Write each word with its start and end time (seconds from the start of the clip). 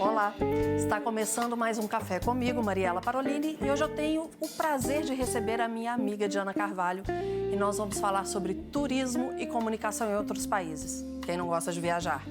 Olá, 0.00 0.32
está 0.76 1.00
começando 1.00 1.56
mais 1.56 1.76
um 1.76 1.88
Café 1.88 2.20
comigo, 2.20 2.62
Mariela 2.62 3.00
Parolini, 3.00 3.58
e 3.60 3.68
hoje 3.68 3.82
eu 3.82 3.88
tenho 3.88 4.30
o 4.40 4.48
prazer 4.48 5.02
de 5.02 5.12
receber 5.12 5.60
a 5.60 5.66
minha 5.66 5.92
amiga 5.92 6.28
Diana 6.28 6.54
Carvalho 6.54 7.02
e 7.52 7.56
nós 7.56 7.78
vamos 7.78 7.98
falar 7.98 8.24
sobre 8.24 8.54
turismo 8.54 9.34
e 9.38 9.46
comunicação 9.46 10.08
em 10.08 10.14
outros 10.14 10.46
países. 10.46 11.04
Quem 11.26 11.36
não 11.36 11.48
gosta 11.48 11.72
de 11.72 11.80
viajar? 11.80 12.24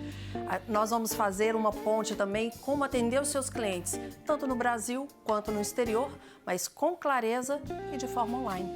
Nós 0.65 0.91
vamos 0.91 1.13
fazer 1.13 1.57
uma 1.57 1.73
ponte 1.73 2.15
também 2.15 2.51
como 2.61 2.85
atender 2.85 3.21
os 3.21 3.27
seus 3.27 3.49
clientes, 3.49 3.99
tanto 4.25 4.47
no 4.47 4.55
Brasil 4.55 5.05
quanto 5.25 5.51
no 5.51 5.59
exterior, 5.59 6.09
mas 6.45 6.69
com 6.69 6.95
clareza 6.95 7.59
e 7.93 7.97
de 7.97 8.07
forma 8.07 8.37
online. 8.37 8.71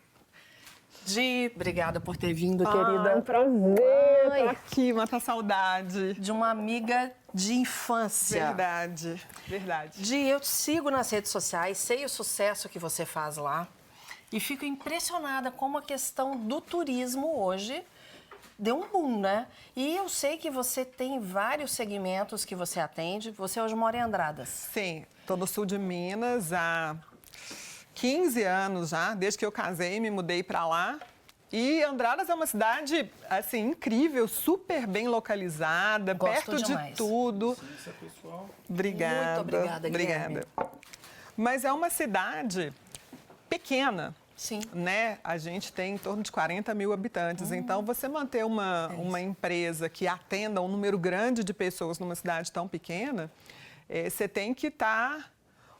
Di, 1.04 1.52
obrigada 1.54 2.00
por 2.00 2.16
ter 2.16 2.32
vindo, 2.32 2.66
ah, 2.66 2.72
querida. 2.72 3.10
É 3.10 3.16
um 3.16 3.20
prazer 3.20 4.13
estar 4.28 4.50
aqui, 4.50 4.92
matar 4.92 5.20
saudade. 5.20 6.14
De 6.14 6.32
uma 6.32 6.50
amiga 6.50 7.12
de 7.32 7.54
infância. 7.54 8.46
Verdade, 8.46 9.20
verdade. 9.46 10.02
Di, 10.02 10.16
eu 10.16 10.40
te 10.40 10.48
sigo 10.48 10.90
nas 10.90 11.10
redes 11.10 11.30
sociais, 11.30 11.78
sei 11.78 12.04
o 12.04 12.08
sucesso 12.08 12.68
que 12.68 12.78
você 12.78 13.04
faz 13.04 13.36
lá 13.36 13.66
e 14.32 14.40
fico 14.40 14.64
impressionada 14.64 15.50
como 15.50 15.78
a 15.78 15.82
questão 15.82 16.36
do 16.36 16.60
turismo 16.60 17.38
hoje 17.40 17.84
deu 18.58 18.80
um 18.80 18.88
boom, 18.88 19.20
né? 19.20 19.46
E 19.74 19.96
eu 19.96 20.08
sei 20.08 20.36
que 20.36 20.50
você 20.50 20.84
tem 20.84 21.20
vários 21.20 21.72
segmentos 21.72 22.44
que 22.44 22.54
você 22.54 22.80
atende. 22.80 23.30
Você 23.32 23.60
hoje 23.60 23.74
mora 23.74 23.96
em 23.96 24.00
Andradas. 24.00 24.48
Sim, 24.48 25.04
estou 25.20 25.36
no 25.36 25.46
sul 25.46 25.66
de 25.66 25.78
Minas 25.78 26.52
há 26.52 26.96
15 27.94 28.42
anos 28.42 28.90
já, 28.90 29.14
desde 29.14 29.38
que 29.38 29.46
eu 29.46 29.52
casei, 29.52 30.00
me 30.00 30.10
mudei 30.10 30.42
para 30.42 30.66
lá. 30.66 30.98
E 31.56 31.84
Andradas 31.84 32.28
é 32.28 32.34
uma 32.34 32.48
cidade, 32.48 33.08
assim, 33.30 33.68
incrível, 33.68 34.26
super 34.26 34.88
bem 34.88 35.06
localizada, 35.06 36.12
Gosto 36.12 36.50
perto 36.50 36.64
demais. 36.64 36.90
de 36.90 36.96
tudo. 36.96 37.54
Sim, 37.54 37.92
pessoal. 38.00 38.50
Obrigada. 38.68 39.44
Muito 39.44 39.54
obrigada, 39.54 39.88
Guilherme. 39.88 40.40
Obrigada. 40.56 40.78
Mas 41.36 41.64
é 41.64 41.72
uma 41.72 41.90
cidade 41.90 42.72
pequena. 43.48 44.12
Sim. 44.34 44.62
Né? 44.72 45.18
A 45.22 45.38
gente 45.38 45.72
tem 45.72 45.94
em 45.94 45.98
torno 45.98 46.24
de 46.24 46.32
40 46.32 46.74
mil 46.74 46.92
habitantes. 46.92 47.52
Hum. 47.52 47.54
Então, 47.54 47.82
você 47.82 48.08
manter 48.08 48.44
uma, 48.44 48.90
é 48.92 48.96
uma 49.00 49.20
empresa 49.20 49.88
que 49.88 50.08
atenda 50.08 50.60
um 50.60 50.66
número 50.66 50.98
grande 50.98 51.44
de 51.44 51.54
pessoas 51.54 52.00
numa 52.00 52.16
cidade 52.16 52.50
tão 52.50 52.66
pequena, 52.66 53.30
é, 53.88 54.10
você 54.10 54.26
tem 54.26 54.52
que 54.52 54.66
estar 54.66 55.18
tá 55.18 55.30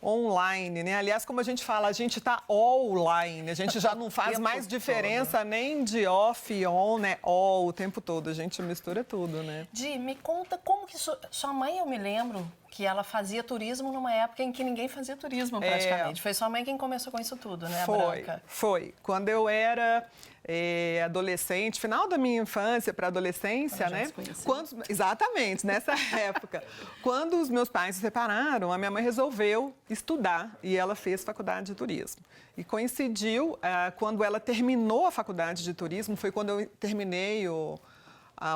online, 0.05 0.83
né? 0.83 0.97
Aliás, 0.97 1.25
como 1.25 1.41
a 1.41 1.43
gente 1.43 1.65
fala, 1.65 1.89
a 1.89 1.93
gente 1.93 2.19
está 2.19 2.43
online, 2.49 3.51
a 3.51 3.55
gente 3.55 3.81
já 3.81 3.95
não 3.95 4.11
faz 4.11 4.39
mais 4.39 4.67
diferença 4.67 5.39
todo. 5.39 5.49
nem 5.49 5.83
de 5.83 6.07
off 6.07 6.53
e 6.53 6.67
on, 6.67 6.99
né? 6.99 7.19
All 7.23 7.67
o 7.67 7.73
tempo 7.73 8.01
todo, 8.01 8.29
a 8.29 8.35
gente 8.35 8.61
mistura 8.63 9.03
tudo, 9.03 9.43
né? 9.43 9.67
Di, 9.73 9.99
me 9.99 10.15
conta 10.17 10.59
como 10.59 10.87
que 10.87 10.97
sua 10.99 11.53
mãe, 11.53 11.79
eu 11.79 11.87
me 11.87 11.99
lembro, 11.99 12.47
que 12.75 12.85
ela 12.85 13.05
fazia 13.05 13.41
turismo 13.45 13.93
numa 13.93 14.13
época 14.13 14.43
em 14.43 14.51
que 14.51 14.65
ninguém 14.65 14.89
fazia 14.89 15.17
turismo 15.17 15.61
praticamente. 15.61 16.19
É, 16.19 16.23
foi 16.23 16.35
sua 16.35 16.49
mãe 16.49 16.65
quem 16.65 16.77
começou 16.77 17.13
com 17.13 17.21
isso 17.21 17.37
tudo, 17.37 17.69
né, 17.69 17.85
foi, 17.87 18.23
Branca? 18.23 18.43
Foi. 18.47 18.95
Quando 19.01 19.29
eu 19.29 19.49
era 19.49 20.05
é, 20.47 21.03
adolescente, 21.05 21.81
final 21.81 22.09
da 22.09 22.19
minha 22.19 22.43
infância 22.43 22.93
para 22.93 23.07
adolescência, 23.07 23.89
né? 23.89 24.13
Quando, 24.45 24.83
exatamente, 24.89 25.67
nessa 25.67 25.93
época. 26.17 26.63
Quando 27.03 27.41
os 27.41 27.49
meus 27.49 27.69
pais 27.69 27.97
se 27.97 28.03
separaram, 28.03 28.73
a 28.73 28.77
minha 28.77 28.91
mãe 28.91 29.03
resolveu 29.03 29.75
estudar 29.89 30.57
e 30.63 30.77
ela 30.77 30.95
fez 30.95 31.25
faculdade 31.25 31.69
de 31.69 31.75
turismo. 31.75 32.23
E 32.57 32.63
coincidiu, 32.63 33.59
ah, 33.63 33.93
quando 33.97 34.23
ela 34.23 34.39
terminou 34.39 35.07
a 35.07 35.11
faculdade 35.11 35.65
de 35.65 35.73
turismo, 35.73 36.15
foi 36.15 36.31
quando 36.31 36.61
eu 36.61 36.67
terminei 36.79 37.49
o 37.49 37.79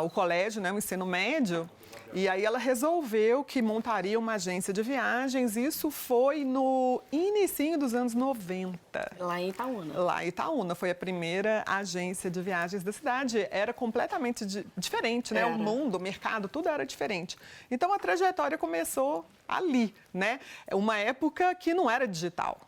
o 0.05 0.11
colégio, 0.11 0.61
né, 0.61 0.73
o 0.73 0.79
ensino 0.79 1.07
médio, 1.07 1.69
e 2.13 2.27
aí 2.27 2.45
ela 2.45 2.59
resolveu 2.59 3.45
que 3.45 3.61
montaria 3.61 4.19
uma 4.19 4.35
agência 4.35 4.73
de 4.73 4.83
viagens. 4.83 5.57
Isso 5.57 5.91
foi 5.91 6.43
no 6.45 7.03
início 7.13 7.79
dos 7.79 7.95
anos 7.95 8.15
90. 8.15 8.79
Lá 9.19 9.41
em 9.41 9.51
Itaúna. 9.51 9.99
Lá 9.99 10.25
em 10.25 10.29
Itaúna. 10.29 10.75
Foi 10.75 10.91
a 10.91 10.95
primeira 10.95 11.63
agência 11.67 12.31
de 12.31 12.41
viagens 12.41 12.83
da 12.83 12.93
cidade. 12.93 13.47
Era 13.51 13.75
completamente 13.75 14.47
di 14.47 14.67
diferente, 14.77 15.35
né? 15.35 15.41
Era. 15.41 15.51
O 15.51 15.59
mundo, 15.59 15.97
o 15.97 16.01
mercado, 16.01 16.49
tudo 16.49 16.69
era 16.69 16.85
diferente. 16.87 17.37
Então 17.71 17.93
a 17.93 17.99
trajetória 17.99 18.57
começou 18.57 19.25
ali, 19.47 19.95
né? 20.13 20.41
Uma 20.73 20.97
época 20.97 21.55
que 21.55 21.75
não 21.75 21.91
era 21.91 22.09
digital. 22.09 22.68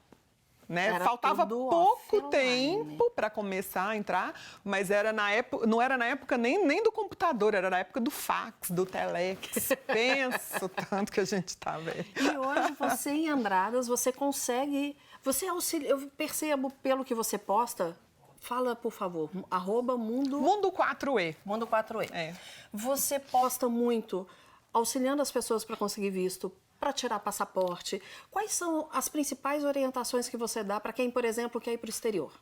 Né? 0.71 1.01
Faltava 1.01 1.45
pouco 1.45 2.31
tempo 2.31 3.11
para 3.11 3.29
começar 3.29 3.89
a 3.89 3.97
entrar, 3.97 4.33
mas 4.63 4.89
era 4.89 5.13
na 5.13 5.33
época, 5.33 5.67
não 5.67 5.83
era 5.83 5.99
na 5.99 6.07
época 6.07 6.39
nem, 6.39 6.65
nem 6.65 6.81
do 6.81 6.93
computador, 6.93 7.55
era 7.55 7.69
na 7.69 7.81
época 7.81 8.01
do 8.01 8.09
fax, 8.09 8.71
do 8.71 8.87
telex. 8.87 9.71
Penso 9.85 10.69
tanto 10.69 11.11
que 11.11 11.19
a 11.19 11.25
gente 11.25 11.49
está 11.49 11.77
vendo. 11.77 12.07
E 12.21 12.39
hoje 12.39 12.77
você 12.79 13.11
em 13.11 13.29
Andradas, 13.29 13.89
você 13.89 14.13
consegue, 14.13 14.97
você 15.25 15.49
auxilia, 15.49 15.89
eu 15.89 16.09
percebo 16.17 16.71
pelo 16.81 17.05
que 17.05 17.17
você 17.17 17.37
posta, 17.37 17.97
Fala, 18.43 18.75
por 18.75 18.91
favor, 18.91 19.29
arroba 19.51 19.99
mundo... 19.99 20.41
Mundo 20.41 20.73
4E. 20.73 21.37
Mundo 21.45 21.67
4E. 21.67 22.11
É. 22.11 22.35
Você 22.73 23.19
posta 23.19 23.69
muito 23.69 24.27
auxiliando 24.73 25.21
as 25.21 25.31
pessoas 25.31 25.63
para 25.63 25.77
conseguir 25.77 26.09
visto, 26.09 26.51
para 26.81 26.93
tirar 26.93 27.21
passaporte? 27.21 28.03
Quais 28.31 28.53
são 28.53 28.89
as 28.91 29.09
principais 29.09 29.63
orientações 29.65 30.29
que 30.29 30.37
você 30.37 30.65
dá 30.65 30.81
para 30.81 30.93
quem, 30.93 31.11
por 31.11 31.25
exemplo, 31.25 31.61
quer 31.61 31.75
ir 31.75 31.79
para 31.79 31.89
o 31.89 31.91
exterior? 31.91 32.33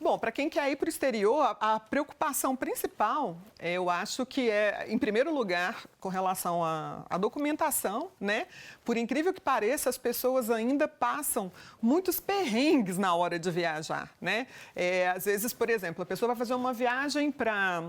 Bom, 0.00 0.18
para 0.18 0.32
quem 0.32 0.48
quer 0.48 0.70
ir 0.70 0.76
para 0.76 0.86
o 0.86 0.88
exterior, 0.88 1.40
a, 1.42 1.74
a, 1.74 1.80
preocupação 1.80 2.56
principal, 2.56 3.36
eu 3.60 3.88
acho 3.88 4.26
que 4.26 4.50
é, 4.50 4.86
em 4.88 4.98
primeiro 4.98 5.32
lugar, 5.32 5.84
com 6.00 6.08
relação 6.08 6.62
à 6.64 7.16
documentação, 7.18 8.10
né? 8.20 8.46
Por 8.84 8.96
incrível 8.96 9.32
que 9.32 9.40
pareça, 9.40 9.88
as 9.88 9.98
pessoas 9.98 10.50
ainda 10.50 10.88
passam 10.88 11.50
muitos 11.80 12.20
perrengues 12.20 12.98
na 12.98 13.14
hora 13.14 13.38
de 13.38 13.50
viajar, 13.50 14.12
né? 14.20 14.46
É, 14.74 15.08
às 15.08 15.24
vezes, 15.24 15.52
por 15.52 15.70
exemplo, 15.70 16.02
a 16.02 16.06
pessoa 16.06 16.28
vai 16.28 16.36
fazer 16.36 16.54
uma 16.54 16.72
viagem 16.72 17.30
para 17.30 17.84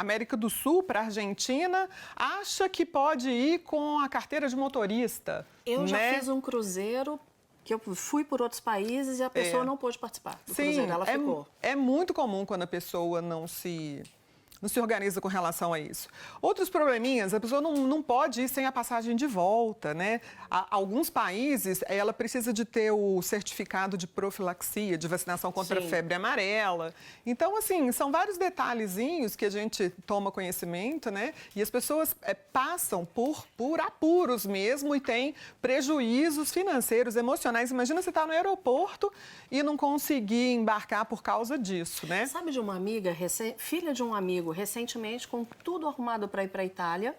América 0.00 0.36
do 0.36 0.48
Sul 0.48 0.82
para 0.82 1.00
Argentina, 1.00 1.88
acha 2.16 2.68
que 2.68 2.84
pode 2.84 3.28
ir 3.30 3.60
com 3.60 3.98
a 4.00 4.08
carteira 4.08 4.48
de 4.48 4.56
motorista. 4.56 5.46
Eu 5.64 5.82
né? 5.82 5.88
já 5.88 6.18
fiz 6.18 6.28
um 6.28 6.40
cruzeiro 6.40 7.20
que 7.62 7.74
eu 7.74 7.78
fui 7.78 8.24
por 8.24 8.40
outros 8.42 8.60
países 8.60 9.18
e 9.18 9.22
a 9.22 9.30
pessoa 9.30 9.62
é. 9.62 9.66
não 9.66 9.76
pôde 9.76 9.98
participar 9.98 10.40
do 10.46 10.54
Sim, 10.54 10.64
cruzeiro, 10.64 10.92
ela 10.92 11.08
é, 11.08 11.12
ficou. 11.18 11.46
É 11.62 11.76
muito 11.76 12.14
comum 12.14 12.44
quando 12.44 12.62
a 12.62 12.66
pessoa 12.66 13.20
não 13.20 13.46
se 13.46 14.02
não 14.60 14.68
se 14.68 14.78
organiza 14.78 15.20
com 15.20 15.28
relação 15.28 15.72
a 15.72 15.80
isso. 15.80 16.08
Outros 16.42 16.68
probleminhas, 16.68 17.32
a 17.32 17.40
pessoa 17.40 17.60
não, 17.60 17.74
não 17.86 18.02
pode 18.02 18.42
ir 18.42 18.48
sem 18.48 18.66
a 18.66 18.72
passagem 18.72 19.16
de 19.16 19.26
volta, 19.26 19.94
né? 19.94 20.20
Há, 20.50 20.66
alguns 20.70 21.08
países, 21.08 21.82
ela 21.86 22.12
precisa 22.12 22.52
de 22.52 22.64
ter 22.64 22.90
o 22.90 23.22
certificado 23.22 23.96
de 23.96 24.06
profilaxia, 24.06 24.98
de 24.98 25.08
vacinação 25.08 25.50
contra 25.50 25.80
Sim. 25.80 25.86
a 25.86 25.90
febre 25.90 26.14
amarela. 26.14 26.94
Então, 27.24 27.56
assim, 27.56 27.90
são 27.92 28.12
vários 28.12 28.36
detalhezinhos 28.36 29.34
que 29.34 29.44
a 29.44 29.50
gente 29.50 29.90
toma 30.06 30.30
conhecimento, 30.30 31.10
né? 31.10 31.32
E 31.56 31.62
as 31.62 31.70
pessoas 31.70 32.14
é, 32.22 32.34
passam 32.34 33.06
por, 33.06 33.46
por 33.56 33.80
apuros 33.80 34.44
mesmo 34.44 34.94
e 34.94 35.00
têm 35.00 35.34
prejuízos 35.62 36.52
financeiros, 36.52 37.16
emocionais. 37.16 37.70
Imagina 37.70 38.02
você 38.02 38.10
estar 38.10 38.22
tá 38.22 38.26
no 38.26 38.32
aeroporto 38.32 39.10
e 39.50 39.62
não 39.62 39.76
conseguir 39.76 40.52
embarcar 40.52 41.06
por 41.06 41.22
causa 41.22 41.58
disso, 41.58 42.06
né? 42.06 42.26
Sabe 42.26 42.50
de 42.50 42.60
uma 42.60 42.76
amiga, 42.76 43.16
filha 43.56 43.92
de 43.92 44.02
um 44.02 44.14
amigo, 44.14 44.49
recentemente 44.50 45.26
com 45.26 45.44
tudo 45.44 45.86
arrumado 45.86 46.28
para 46.28 46.44
ir 46.44 46.48
para 46.48 46.62
a 46.62 46.64
Itália 46.64 47.14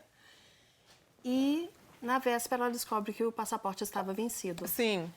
e 1.24 1.70
na 2.02 2.20
véspera 2.20 2.64
ela 2.64 2.72
descobre 2.72 3.14
que 3.14 3.24
o 3.24 3.32
passaporte 3.32 3.84
estava 3.84 4.14
vencido. 4.14 4.68
Sim. 4.68 5.12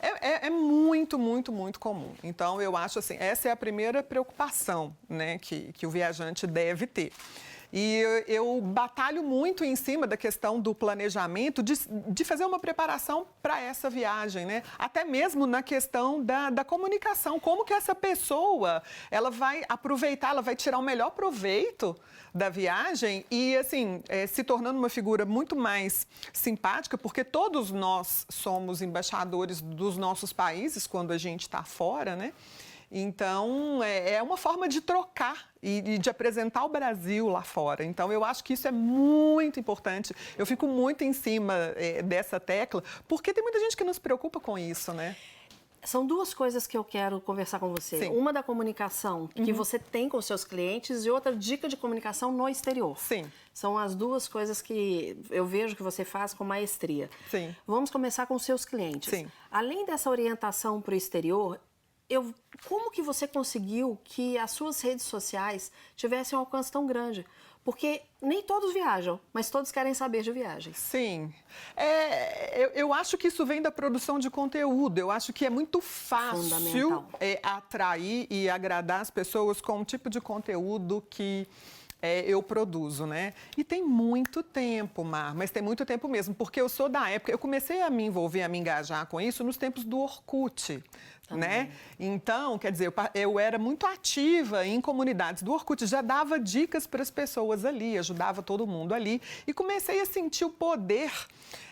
É, 0.00 0.28
é, 0.28 0.46
é, 0.46 0.50
muito, 0.50 1.18
muito, 1.18 1.52
muito 1.52 1.78
comum. 1.78 2.14
Então, 2.22 2.60
eu 2.60 2.74
acho 2.76 2.98
assim, 2.98 3.16
essa 3.18 3.48
é 3.48 3.52
a 3.52 3.56
primeira 3.56 4.02
preocupação 4.02 4.96
né, 5.08 5.38
que, 5.38 5.72
que 5.74 5.86
o 5.86 5.90
viajante 5.90 6.46
deve 6.46 6.86
ter. 6.86 7.12
E 7.72 8.24
eu 8.26 8.60
batalho 8.60 9.22
muito 9.22 9.64
em 9.64 9.76
cima 9.76 10.06
da 10.06 10.16
questão 10.16 10.58
do 10.60 10.74
planejamento, 10.74 11.62
de, 11.62 11.74
de 12.08 12.24
fazer 12.24 12.44
uma 12.44 12.58
preparação 12.58 13.26
para 13.42 13.60
essa 13.60 13.88
viagem, 13.88 14.44
né? 14.44 14.62
Até 14.78 15.04
mesmo 15.04 15.46
na 15.46 15.62
questão 15.62 16.22
da, 16.22 16.50
da 16.50 16.64
comunicação, 16.64 17.38
como 17.38 17.64
que 17.64 17.72
essa 17.72 17.94
pessoa 17.94 18.82
ela 19.10 19.30
vai 19.30 19.62
aproveitar, 19.68 20.30
ela 20.30 20.42
vai 20.42 20.56
tirar 20.56 20.78
o 20.78 20.82
melhor 20.82 21.10
proveito 21.10 21.96
da 22.34 22.48
viagem 22.48 23.24
e, 23.30 23.56
assim, 23.56 24.02
é, 24.08 24.26
se 24.26 24.42
tornando 24.44 24.78
uma 24.78 24.88
figura 24.88 25.24
muito 25.24 25.56
mais 25.56 26.06
simpática, 26.32 26.96
porque 26.96 27.24
todos 27.24 27.70
nós 27.70 28.26
somos 28.28 28.82
embaixadores 28.82 29.60
dos 29.60 29.96
nossos 29.96 30.32
países 30.32 30.86
quando 30.86 31.12
a 31.12 31.18
gente 31.18 31.42
está 31.42 31.62
fora, 31.64 32.16
né? 32.16 32.32
Então, 32.90 33.82
é, 33.82 34.14
é 34.14 34.22
uma 34.22 34.36
forma 34.36 34.68
de 34.68 34.80
trocar 34.80 35.48
e, 35.62 35.98
de 35.98 36.10
apresentar 36.10 36.64
o 36.64 36.68
Brasil 36.68 37.28
lá 37.28 37.42
fora. 37.42 37.84
Então, 37.84 38.12
eu 38.12 38.24
acho 38.24 38.42
que 38.42 38.54
isso 38.54 38.66
é 38.66 38.72
muito 38.72 39.60
importante. 39.60 40.14
Eu 40.36 40.44
fico 40.44 40.66
muito 40.66 41.04
em 41.04 41.12
cima 41.12 41.54
é, 41.76 42.02
dessa 42.02 42.40
tecla, 42.40 42.82
porque 43.06 43.32
tem 43.32 43.42
muita 43.42 43.60
gente 43.60 43.76
que 43.76 43.84
não 43.84 43.92
se 43.92 44.00
preocupa 44.00 44.40
com 44.40 44.58
isso, 44.58 44.92
né? 44.92 45.16
São 45.82 46.06
duas 46.06 46.34
coisas 46.34 46.66
que 46.66 46.76
eu 46.76 46.84
quero 46.84 47.20
conversar 47.20 47.58
com 47.58 47.70
você. 47.70 48.00
Sim. 48.00 48.10
Uma 48.10 48.32
da 48.32 48.42
comunicação 48.42 49.26
que 49.28 49.50
uhum. 49.50 49.56
você 49.56 49.78
tem 49.78 50.08
com 50.08 50.20
seus 50.20 50.44
clientes 50.44 51.06
e 51.06 51.10
outra 51.10 51.34
dica 51.34 51.68
de 51.68 51.76
comunicação 51.76 52.30
no 52.32 52.48
exterior. 52.48 52.98
Sim. 52.98 53.30
São 53.54 53.78
as 53.78 53.94
duas 53.94 54.28
coisas 54.28 54.60
que 54.60 55.16
eu 55.30 55.46
vejo 55.46 55.74
que 55.74 55.82
você 55.82 56.04
faz 56.04 56.34
com 56.34 56.44
maestria. 56.44 57.08
Sim. 57.30 57.54
Vamos 57.66 57.88
começar 57.90 58.26
com 58.26 58.38
seus 58.38 58.64
clientes. 58.64 59.08
Sim. 59.08 59.26
Além 59.50 59.86
dessa 59.86 60.10
orientação 60.10 60.82
para 60.82 60.92
o 60.92 60.96
exterior, 60.96 61.58
eu, 62.10 62.34
como 62.68 62.90
que 62.90 63.00
você 63.00 63.26
conseguiu 63.28 63.96
que 64.04 64.36
as 64.36 64.50
suas 64.50 64.80
redes 64.80 65.06
sociais 65.06 65.70
tivessem 65.96 66.36
um 66.36 66.40
alcance 66.40 66.70
tão 66.70 66.86
grande? 66.86 67.24
Porque 67.62 68.02
nem 68.20 68.42
todos 68.42 68.72
viajam, 68.72 69.20
mas 69.32 69.50
todos 69.50 69.70
querem 69.70 69.94
saber 69.94 70.22
de 70.22 70.32
viagens. 70.32 70.76
Sim. 70.78 71.32
É, 71.76 72.64
eu, 72.64 72.68
eu, 72.70 72.94
acho 72.94 73.18
que 73.18 73.28
isso 73.28 73.44
vem 73.44 73.60
da 73.60 73.70
produção 73.70 74.18
de 74.18 74.30
conteúdo. 74.30 74.98
Eu 74.98 75.10
acho 75.10 75.32
que 75.32 75.44
é 75.44 75.50
muito 75.50 75.80
fácil 75.80 77.04
é, 77.20 77.38
atrair 77.42 78.26
e 78.30 78.48
agradar 78.48 79.02
as 79.02 79.10
pessoas 79.10 79.60
com 79.60 79.80
o 79.80 79.84
tipo 79.84 80.08
de 80.08 80.20
conteúdo 80.20 81.04
que 81.10 81.46
é, 82.02 82.20
eu 82.26 82.42
produzo, 82.42 83.06
né? 83.06 83.34
E 83.56 83.62
tem 83.62 83.84
muito 83.84 84.42
tempo, 84.42 85.04
Mar, 85.04 85.34
mas 85.34 85.50
tem 85.50 85.62
muito 85.62 85.84
tempo 85.84 86.08
mesmo, 86.08 86.34
porque 86.34 86.60
eu 86.60 86.68
sou 86.68 86.88
da 86.88 87.10
época, 87.10 87.30
eu 87.30 87.38
comecei 87.38 87.82
a 87.82 87.90
me 87.90 88.04
envolver, 88.04 88.42
a 88.42 88.48
me 88.48 88.58
engajar 88.58 89.06
com 89.06 89.20
isso 89.20 89.44
nos 89.44 89.56
tempos 89.56 89.84
do 89.84 89.98
Orkut. 89.98 90.82
Né? 91.30 91.70
Então, 91.98 92.58
quer 92.58 92.72
dizer, 92.72 92.86
eu, 92.86 92.94
eu, 93.14 93.38
era 93.38 93.58
muito 93.58 93.86
ativa 93.86 94.66
em 94.66 94.80
comunidades 94.80 95.42
do 95.42 95.52
Orkut, 95.52 95.86
já 95.86 96.02
dava 96.02 96.40
dicas 96.40 96.86
para 96.86 97.02
as 97.02 97.10
pessoas 97.10 97.64
ali, 97.64 97.96
ajudava 97.96 98.42
todo 98.42 98.66
mundo 98.66 98.92
ali 98.92 99.22
e 99.46 99.54
comecei 99.54 100.00
a 100.00 100.06
sentir 100.06 100.44
o 100.44 100.50
poder 100.50 101.12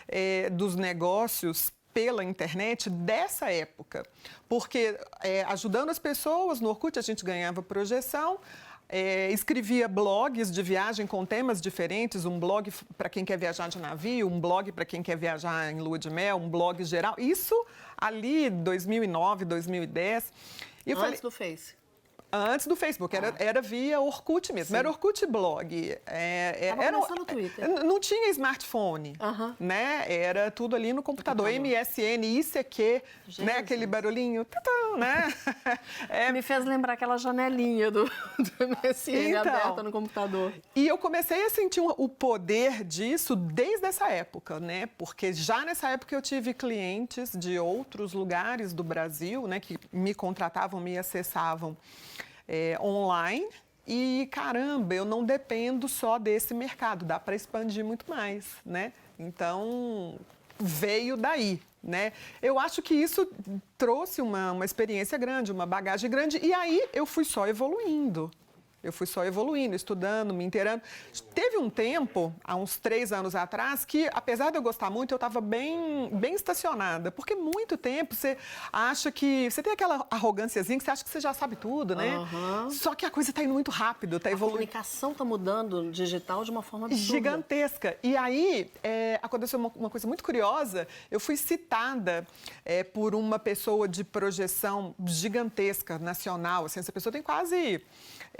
é, 0.07 0.49
dos 0.49 0.75
negócios 0.75 1.73
pela 1.93 2.23
internet 2.23 2.89
dessa 2.89 3.51
época, 3.51 4.03
porque 4.47 4.97
é, 5.21 5.43
ajudando 5.43 5.89
as 5.89 5.99
pessoas 5.99 6.61
no 6.61 6.69
Orkut 6.69 6.97
a 6.97 7.01
gente 7.01 7.25
ganhava 7.25 7.61
projeção, 7.61 8.39
é, 8.91 9.31
escrevia 9.31 9.87
blogs 9.87 10.51
de 10.51 10.63
viagem 10.63 11.05
com 11.05 11.23
temas 11.23 11.61
diferentes, 11.61 12.25
um 12.25 12.39
blog 12.39 12.71
para 12.97 13.07
quem 13.07 13.23
quer 13.23 13.37
viajar 13.37 13.69
de 13.69 13.77
navio, 13.77 14.27
um 14.27 14.39
blog 14.39 14.71
para 14.71 14.83
quem 14.83 15.03
quer 15.03 15.15
viajar 15.15 15.71
em 15.71 15.79
lua 15.79 15.99
de 15.99 16.09
mel, 16.09 16.37
um 16.37 16.49
blog 16.49 16.83
geral. 16.83 17.13
Isso 17.17 17.55
ali, 17.99 18.49
2009, 18.49 19.45
2010. 19.45 20.31
E 20.85 20.91
Antes 20.91 21.03
falei, 21.03 21.19
do 21.21 21.31
Face. 21.31 21.78
Antes 22.31 22.67
do 22.67 22.75
Facebook, 22.75 23.15
era, 23.15 23.29
ah. 23.29 23.35
era 23.39 23.61
via 23.61 23.99
Orkut 23.99 24.53
mesmo, 24.53 24.73
Sim. 24.73 24.79
era 24.79 24.87
Orkut 24.87 25.25
blog. 25.25 25.97
É, 26.05 26.57
é, 26.59 26.67
era, 26.67 26.91
no 26.91 27.25
Twitter. 27.25 27.83
Não 27.83 27.99
tinha 27.99 28.29
smartphone, 28.29 29.13
né? 29.59 30.05
Era 30.07 30.51
tudo 30.51 30.75
ali 30.75 30.93
no 30.93 31.01
computador. 31.01 31.49
MSN, 31.49 32.23
ICQ, 32.23 33.01
né? 33.39 33.57
Aquele 33.57 33.87
barulhinho, 33.87 34.45
né? 34.97 35.33
É... 36.07 36.31
Me 36.31 36.41
fez 36.41 36.65
lembrar 36.65 36.93
aquela 36.93 37.17
janelinha 37.17 37.89
do, 37.89 38.05
do 38.37 38.67
MSN 38.67 39.29
então, 39.29 39.41
aberta 39.41 39.83
no 39.83 39.91
computador. 39.91 40.53
E 40.75 40.87
eu 40.87 40.97
comecei 40.97 41.45
a 41.45 41.49
sentir 41.49 41.81
o 41.81 42.09
poder 42.09 42.83
disso 42.83 43.35
desde 43.35 43.85
essa 43.85 44.07
época, 44.09 44.59
né? 44.59 44.87
Porque 44.97 45.33
já 45.33 45.65
nessa 45.65 45.89
época 45.89 46.15
eu 46.15 46.21
tive 46.21 46.53
clientes 46.53 47.31
de 47.35 47.57
outros 47.57 48.13
lugares 48.13 48.73
do 48.73 48.83
Brasil, 48.83 49.47
né? 49.47 49.59
Que 49.59 49.77
me 49.91 50.13
contratavam, 50.13 50.79
me 50.79 50.97
acessavam 50.97 51.75
é, 52.49 52.75
online. 52.81 53.47
E 53.87 54.27
caramba, 54.31 54.93
eu 54.93 55.05
não 55.05 55.23
dependo 55.23 55.87
só 55.87 56.17
desse 56.17 56.53
mercado, 56.53 57.05
dá 57.05 57.19
para 57.19 57.35
expandir 57.35 57.85
muito 57.85 58.09
mais, 58.09 58.55
né? 58.65 58.91
Então 59.17 60.15
veio 60.59 61.15
daí, 61.15 61.59
né? 61.81 62.11
Eu 62.41 62.59
acho 62.59 62.81
que 62.81 62.93
isso 62.93 63.27
trouxe 63.77 64.21
uma, 64.21 64.51
uma 64.51 64.65
experiência 64.65 65.17
grande, 65.17 65.51
uma 65.51 65.65
bagagem 65.65 66.09
grande, 66.09 66.39
e 66.43 66.53
aí 66.53 66.87
eu 66.93 67.05
fui 67.05 67.23
só 67.23 67.47
evoluindo, 67.47 68.29
eu 68.81 68.93
fui 68.93 69.05
só 69.05 69.25
evoluindo, 69.25 69.75
estudando, 69.75 70.33
me 70.33 70.43
inteirando. 70.43 70.81
Teve 71.33 71.57
um 71.57 71.69
tempo, 71.69 72.33
há 72.43 72.55
uns 72.55 72.77
três 72.77 73.11
anos 73.11 73.35
atrás, 73.35 73.83
que 73.83 74.09
apesar 74.13 74.51
de 74.51 74.57
eu 74.57 74.61
gostar 74.61 74.89
muito, 74.89 75.11
eu 75.13 75.17
estava 75.17 75.41
bem, 75.41 76.09
bem 76.13 76.33
estacionada. 76.33 77.11
Porque 77.11 77.35
muito 77.35 77.77
tempo 77.77 78.15
você 78.15 78.37
acha 78.71 79.11
que. 79.11 79.49
Você 79.49 79.61
tem 79.61 79.73
aquela 79.73 80.07
arrogânciazinha 80.09 80.77
que 80.77 80.85
você 80.85 80.91
acha 80.91 81.03
que 81.03 81.09
você 81.09 81.19
já 81.19 81.33
sabe 81.33 81.55
tudo, 81.55 81.95
né? 81.95 82.17
Uhum. 82.17 82.69
Só 82.69 82.95
que 82.95 83.05
a 83.05 83.11
coisa 83.11 83.31
está 83.31 83.43
indo 83.43 83.53
muito 83.53 83.71
rápido, 83.71 84.17
está 84.17 84.31
evoluindo. 84.31 84.63
A 84.63 84.67
comunicação 84.67 85.11
está 85.11 85.25
mudando 85.25 85.91
digital 85.91 86.43
de 86.43 86.51
uma 86.51 86.61
forma 86.61 86.87
absurda. 86.87 87.13
Gigantesca. 87.13 87.97
E 88.01 88.15
aí 88.15 88.71
é, 88.81 89.19
aconteceu 89.21 89.59
uma, 89.59 89.71
uma, 89.75 89.89
coisa 89.89 90.07
muito 90.07 90.23
curiosa. 90.23 90.87
Eu 91.11 91.19
fui 91.19 91.35
citada 91.35 92.25
é, 92.63 92.83
por 92.83 93.13
uma 93.13 93.37
pessoa 93.37 93.87
de 93.87 94.03
projeção 94.03 94.95
gigantesca, 95.05 95.99
nacional. 95.99 96.65
Assim, 96.65 96.79
essa 96.79 96.91
pessoa 96.91 97.11
tem 97.11 97.21
quase 97.21 97.81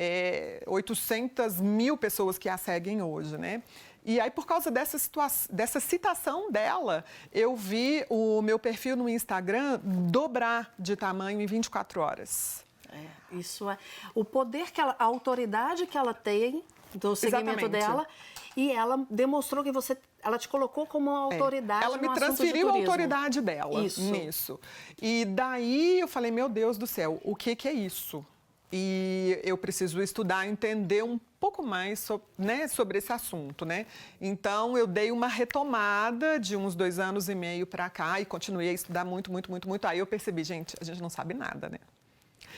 é, 0.02 0.64
800 0.66 1.60
mil 1.60 1.98
pessoas 1.98 2.38
que 2.38 2.48
a 2.48 2.58
seguem 2.58 3.02
hoje, 3.02 3.38
né? 3.38 3.62
E 4.06 4.18
aí, 4.18 4.32
por 4.32 4.46
causa 4.46 4.72
dessa, 4.72 4.98
situação, 4.98 5.54
dessa 5.54 5.82
citação 5.82 6.50
dela, 6.50 7.04
eu 7.34 7.54
vi 7.54 8.06
o 8.10 8.42
meu 8.42 8.58
perfil 8.58 8.96
no 8.96 9.10
Instagram 9.10 9.78
dobrar 9.84 10.74
de 10.80 10.96
tamanho 10.96 11.42
em 11.42 11.46
24 11.46 12.00
horas. 12.00 12.64
É, 12.90 13.36
isso 13.36 13.70
é. 13.70 13.78
O 14.16 14.24
poder 14.24 14.72
que 14.72 14.80
ela, 14.80 14.96
a 14.98 15.04
autoridade 15.04 15.86
que 15.86 15.98
ela 15.98 16.14
tem 16.14 16.64
do 16.96 17.14
segmento 17.14 17.60
Exatamente. 17.60 17.70
dela 17.70 18.08
e 18.56 18.72
ela 18.72 19.06
demonstrou 19.10 19.66
que 19.66 19.72
você, 19.72 19.98
ela 20.24 20.40
te 20.40 20.48
colocou 20.48 20.88
como 20.88 21.12
uma 21.12 21.34
é, 21.34 21.36
autoridade. 21.36 21.84
É. 21.84 21.86
Ela 21.86 21.98
me 21.98 22.14
transferiu 22.14 22.70
a 22.70 22.72
autoridade 22.72 23.42
dela 23.42 23.84
isso. 23.84 24.02
nisso. 24.02 24.60
E 25.00 25.26
daí 25.26 26.00
eu 26.00 26.08
falei, 26.08 26.32
meu 26.32 26.48
Deus 26.48 26.78
do 26.78 26.88
céu, 26.88 27.20
o 27.22 27.36
que, 27.36 27.54
que 27.54 27.68
é 27.68 27.74
isso? 27.74 28.26
E 28.72 29.40
eu 29.44 29.58
preciso 29.58 30.02
estudar, 30.02 30.48
entender 30.48 31.04
um 31.04 31.20
pouco 31.40 31.64
mais 31.64 32.00
so, 32.00 32.22
né, 32.38 32.68
sobre 32.68 33.00
esse 33.00 33.12
assunto, 33.12 33.66
né? 33.66 33.88
Então 34.22 34.78
eu 34.78 34.86
dei 34.86 35.12
uma 35.12 35.28
retomada 35.28 36.40
de 36.40 36.56
uns 36.56 36.76
dois 36.76 37.00
anos 37.00 37.30
e 37.30 37.36
meio 37.36 37.66
para 37.66 37.90
cá 37.90 38.22
e 38.22 38.26
continuei 38.26 38.70
a 38.70 38.74
estudar 38.74 39.04
muito, 39.06 39.32
muito, 39.32 39.50
muito, 39.50 39.68
muito. 39.68 39.86
Aí 39.86 40.00
eu 40.00 40.06
percebi, 40.06 40.44
gente, 40.44 40.76
a 40.80 40.84
gente 40.84 41.02
não 41.02 41.10
sabe 41.10 41.34
nada, 41.34 41.70
né? 41.70 41.80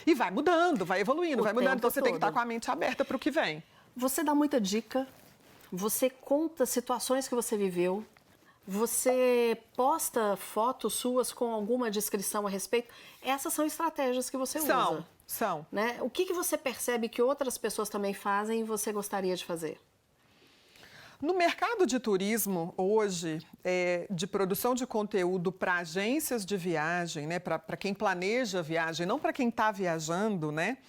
E 0.05 0.13
vai 0.13 0.31
mudando, 0.31 0.85
vai 0.85 0.99
evoluindo, 0.99 1.41
o 1.41 1.43
vai 1.43 1.53
mudando. 1.53 1.77
Então 1.77 1.89
você 1.89 1.99
todo. 1.99 2.05
tem 2.05 2.13
que 2.13 2.17
estar 2.17 2.31
com 2.31 2.39
a 2.39 2.45
mente 2.45 2.69
aberta 2.69 3.05
para 3.05 3.15
o 3.15 3.19
que 3.19 3.31
vem. 3.31 3.63
Você 3.95 4.23
dá 4.23 4.33
muita 4.33 4.59
dica, 4.59 5.07
você 5.71 6.09
conta 6.09 6.65
situações 6.65 7.27
que 7.27 7.35
você 7.35 7.55
viveu, 7.55 8.05
você 8.67 9.57
posta 9.75 10.35
fotos 10.35 10.93
suas 10.93 11.31
com 11.31 11.51
alguma 11.51 11.89
descrição 11.89 12.45
a 12.45 12.49
respeito. 12.49 12.93
Essas 13.21 13.53
são 13.53 13.65
estratégias 13.65 14.29
que 14.29 14.37
você 14.37 14.59
são. 14.59 14.67
usa. 14.67 14.97
São. 14.97 15.05
Né? 15.71 15.97
O 16.01 16.09
que, 16.09 16.25
que 16.25 16.33
você 16.33 16.57
percebe 16.57 17.07
que 17.07 17.21
outras 17.21 17.57
pessoas 17.57 17.87
também 17.87 18.13
fazem 18.13 18.59
e 18.59 18.63
você 18.63 18.91
gostaria 18.91 19.35
de 19.35 19.45
fazer? 19.45 19.79
No 21.21 21.35
mercado 21.35 21.85
de 21.85 21.99
turismo, 21.99 22.73
hoje, 22.75 23.39
é, 23.63 24.07
de 24.09 24.25
produção 24.25 24.73
de 24.73 24.87
conteúdo 24.87 25.51
para 25.51 25.75
agências 25.75 26.43
de 26.43 26.57
viagem, 26.57 27.27
né, 27.27 27.37
para 27.37 27.77
quem 27.77 27.93
planeja 27.93 28.61
viagem, 28.61 29.05
não 29.05 29.19
para 29.19 29.31
quem 29.31 29.47
está 29.49 29.71
viajando, 29.71 30.51
né? 30.51 30.79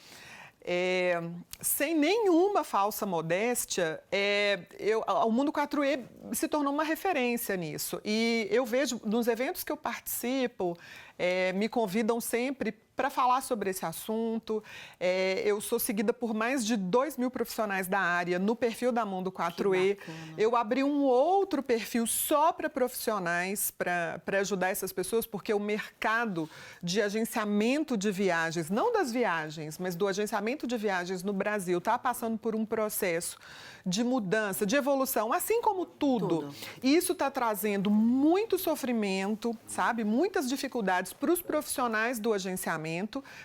É, 0.65 1.21
sem 1.61 1.95
nenhuma 1.95 2.63
falsa 2.63 3.05
modéstia, 3.05 4.03
é, 4.11 4.61
eu, 4.79 5.01
o 5.01 5.31
Mundo 5.31 5.53
4E 5.53 6.05
se 6.33 6.47
tornou 6.47 6.73
uma 6.73 6.85
referência 6.85 7.57
nisso. 7.57 8.01
E 8.05 8.47
eu 8.51 8.65
vejo 8.65 9.01
nos 9.05 9.27
eventos 9.27 9.65
que 9.65 9.73
eu 9.73 9.77
participo, 9.77 10.79
é, 11.19 11.53
me 11.53 11.69
convidam 11.69 12.21
sempre 12.21 12.73
para 12.95 13.11
falar 13.11 13.41
sobre 13.41 13.71
esse 13.71 13.85
assunto. 13.85 14.63
É, 14.99 15.43
eu 15.45 15.61
sou 15.61 15.79
seguida 15.79 16.13
por 16.13 16.35
mais 16.35 16.65
de 16.65 16.77
2 16.77 17.17
mil 17.17 17.31
profissionais 17.31 17.87
da 17.87 17.99
área 17.99 18.39
no 18.39 18.55
perfil 18.55 18.93
da 18.93 19.05
Mundo 19.05 19.31
4E. 19.31 19.99
Eu 20.37 20.57
abri 20.57 20.85
um 20.85 21.03
outro 21.03 21.63
perfil 21.63 22.07
só 22.07 22.53
para 22.53 22.69
profissionais, 22.69 23.71
para 23.71 24.21
ajudar 24.41 24.69
essas 24.69 24.93
pessoas, 24.93 25.27
porque 25.27 25.53
o 25.53 25.61
mercado 25.61 26.49
de 26.83 27.01
agenciamento 27.01 27.97
de 27.97 28.11
viagens, 28.11 28.71
não 28.71 28.93
das 28.93 29.13
viagens, 29.13 29.79
mas 29.79 29.97
do 29.97 30.07
agenciamento 30.07 30.67
de 30.67 30.77
viagens 30.77 31.23
no 31.23 31.33
Brasil, 31.33 31.79
está 31.79 31.99
passando 31.99 32.39
por 32.39 32.55
um 32.55 32.65
processo 32.65 33.39
de 33.85 34.05
mudança, 34.05 34.65
de 34.65 34.77
evolução, 34.77 35.33
assim 35.33 35.61
como 35.61 35.85
tudo. 35.85 36.29
tudo. 36.29 36.55
Isso 36.83 37.13
está 37.13 37.31
trazendo 37.31 37.91
muito 37.91 38.59
sofrimento, 38.59 39.57
sabe? 39.67 40.05
Muitas 40.05 40.49
dificuldades 40.49 41.13
para 41.13 41.33
os 41.33 41.43
profissionais 41.43 42.19
do 42.19 42.33
agenciamento, 42.33 42.82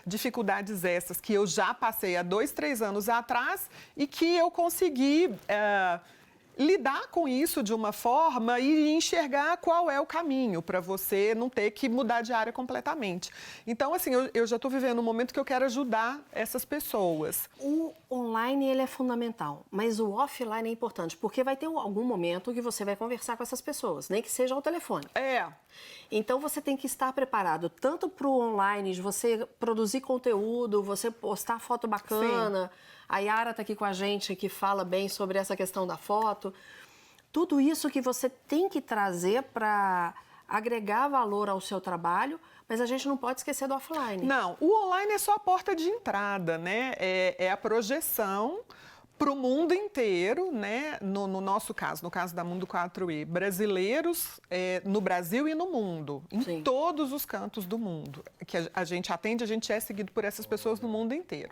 dificuldades 0.05 0.83
essas 0.83 1.21
que 1.21 1.33
eu 1.33 1.45
já 1.45 1.73
passei 1.73 2.17
há 2.17 2.23
dois, 2.23 2.51
três 2.51 2.81
anos 2.81 3.07
atrás 3.09 3.69
e 3.95 4.07
que 4.07 4.37
eu 4.37 4.49
consegui. 4.49 5.27
Uh, 5.27 6.16
lidar 6.57 7.07
com 7.07 7.27
isso 7.27 7.61
de 7.61 7.73
uma 7.73 7.91
forma 7.91 8.59
e 8.59 8.91
enxergar 8.91 9.57
qual 9.57 9.89
é 9.89 9.99
o 9.99 10.05
caminho 10.05 10.61
para 10.61 10.79
você 10.79 11.35
não 11.35 11.49
ter 11.49 11.71
que 11.71 11.87
mudar 11.87 12.21
de 12.21 12.33
área 12.33 12.51
completamente. 12.51 13.31
Então, 13.65 13.93
assim, 13.93 14.13
eu, 14.13 14.29
eu 14.33 14.47
já 14.47 14.55
estou 14.55 14.69
vivendo 14.69 14.99
um 14.99 15.03
momento 15.03 15.33
que 15.33 15.39
eu 15.39 15.45
quero 15.45 15.65
ajudar 15.65 16.19
essas 16.31 16.65
pessoas. 16.65 17.49
O 17.59 17.93
online 18.11 18.67
ele 18.69 18.81
é 18.81 18.87
fundamental, 18.87 19.65
mas 19.69 19.99
o 19.99 20.11
offline 20.11 20.67
é 20.67 20.71
importante, 20.71 21.15
porque 21.15 21.43
vai 21.43 21.55
ter 21.55 21.67
algum 21.67 22.03
momento 22.03 22.53
que 22.53 22.61
você 22.61 22.83
vai 22.83 22.95
conversar 22.95 23.37
com 23.37 23.43
essas 23.43 23.61
pessoas, 23.61 24.09
nem 24.09 24.21
que 24.21 24.31
seja 24.31 24.55
ao 24.55 24.61
telefone. 24.61 25.05
É. 25.13 25.45
Então 26.11 26.39
você 26.39 26.61
tem 26.61 26.75
que 26.75 26.87
estar 26.87 27.11
preparado 27.13 27.69
tanto 27.69 28.09
para 28.09 28.27
o 28.27 28.39
online, 28.39 28.93
de 28.93 29.01
você 29.01 29.45
produzir 29.59 30.01
conteúdo, 30.01 30.81
você 30.81 31.11
postar 31.11 31.59
foto 31.59 31.87
bacana. 31.87 32.71
Sim 32.73 32.96
a 33.07 33.19
Yara 33.19 33.51
está 33.51 33.61
aqui 33.61 33.75
com 33.75 33.85
a 33.85 33.93
gente, 33.93 34.35
que 34.35 34.49
fala 34.49 34.83
bem 34.83 35.07
sobre 35.07 35.37
essa 35.37 35.55
questão 35.55 35.87
da 35.87 35.97
foto. 35.97 36.53
Tudo 37.31 37.61
isso 37.61 37.89
que 37.89 38.01
você 38.01 38.29
tem 38.29 38.67
que 38.67 38.81
trazer 38.81 39.43
para 39.43 40.13
agregar 40.47 41.07
valor 41.07 41.49
ao 41.49 41.59
seu 41.59 41.79
trabalho, 41.79 42.39
mas 42.67 42.81
a 42.81 42.85
gente 42.85 43.07
não 43.07 43.17
pode 43.17 43.41
esquecer 43.41 43.67
do 43.67 43.75
offline. 43.75 44.25
Não, 44.25 44.57
o 44.59 44.85
online 44.85 45.13
é 45.13 45.17
só 45.17 45.33
a 45.35 45.39
porta 45.39 45.75
de 45.75 45.87
entrada, 45.87 46.57
né? 46.57 46.93
É, 46.97 47.35
é 47.37 47.51
a 47.51 47.57
projeção 47.57 48.61
para 49.17 49.31
o 49.31 49.35
mundo 49.35 49.73
inteiro, 49.73 50.51
né? 50.51 50.97
No, 51.01 51.27
no, 51.27 51.41
nosso 51.41 51.73
caso, 51.73 52.03
no 52.03 52.11
caso 52.11 52.35
da 52.35 52.43
Mundo 52.43 52.67
4E, 52.67 53.25
brasileiros 53.25 54.39
é, 54.49 54.81
no 54.85 55.01
Brasil 55.01 55.47
e 55.47 55.55
no 55.55 55.71
mundo, 55.71 56.23
em 56.31 56.41
Sim. 56.41 56.61
todos 56.61 57.11
os 57.11 57.25
cantos 57.25 57.65
do 57.65 57.77
mundo 57.77 58.23
que 58.45 58.57
a, 58.57 58.69
a 58.73 58.83
gente 58.83 59.11
atende, 59.11 59.43
a 59.43 59.47
gente 59.47 59.71
é 59.71 59.79
seguido 59.79 60.11
por 60.11 60.23
essas 60.23 60.45
pessoas 60.45 60.79
no 60.79 60.87
mundo 60.87 61.13
inteiro. 61.13 61.51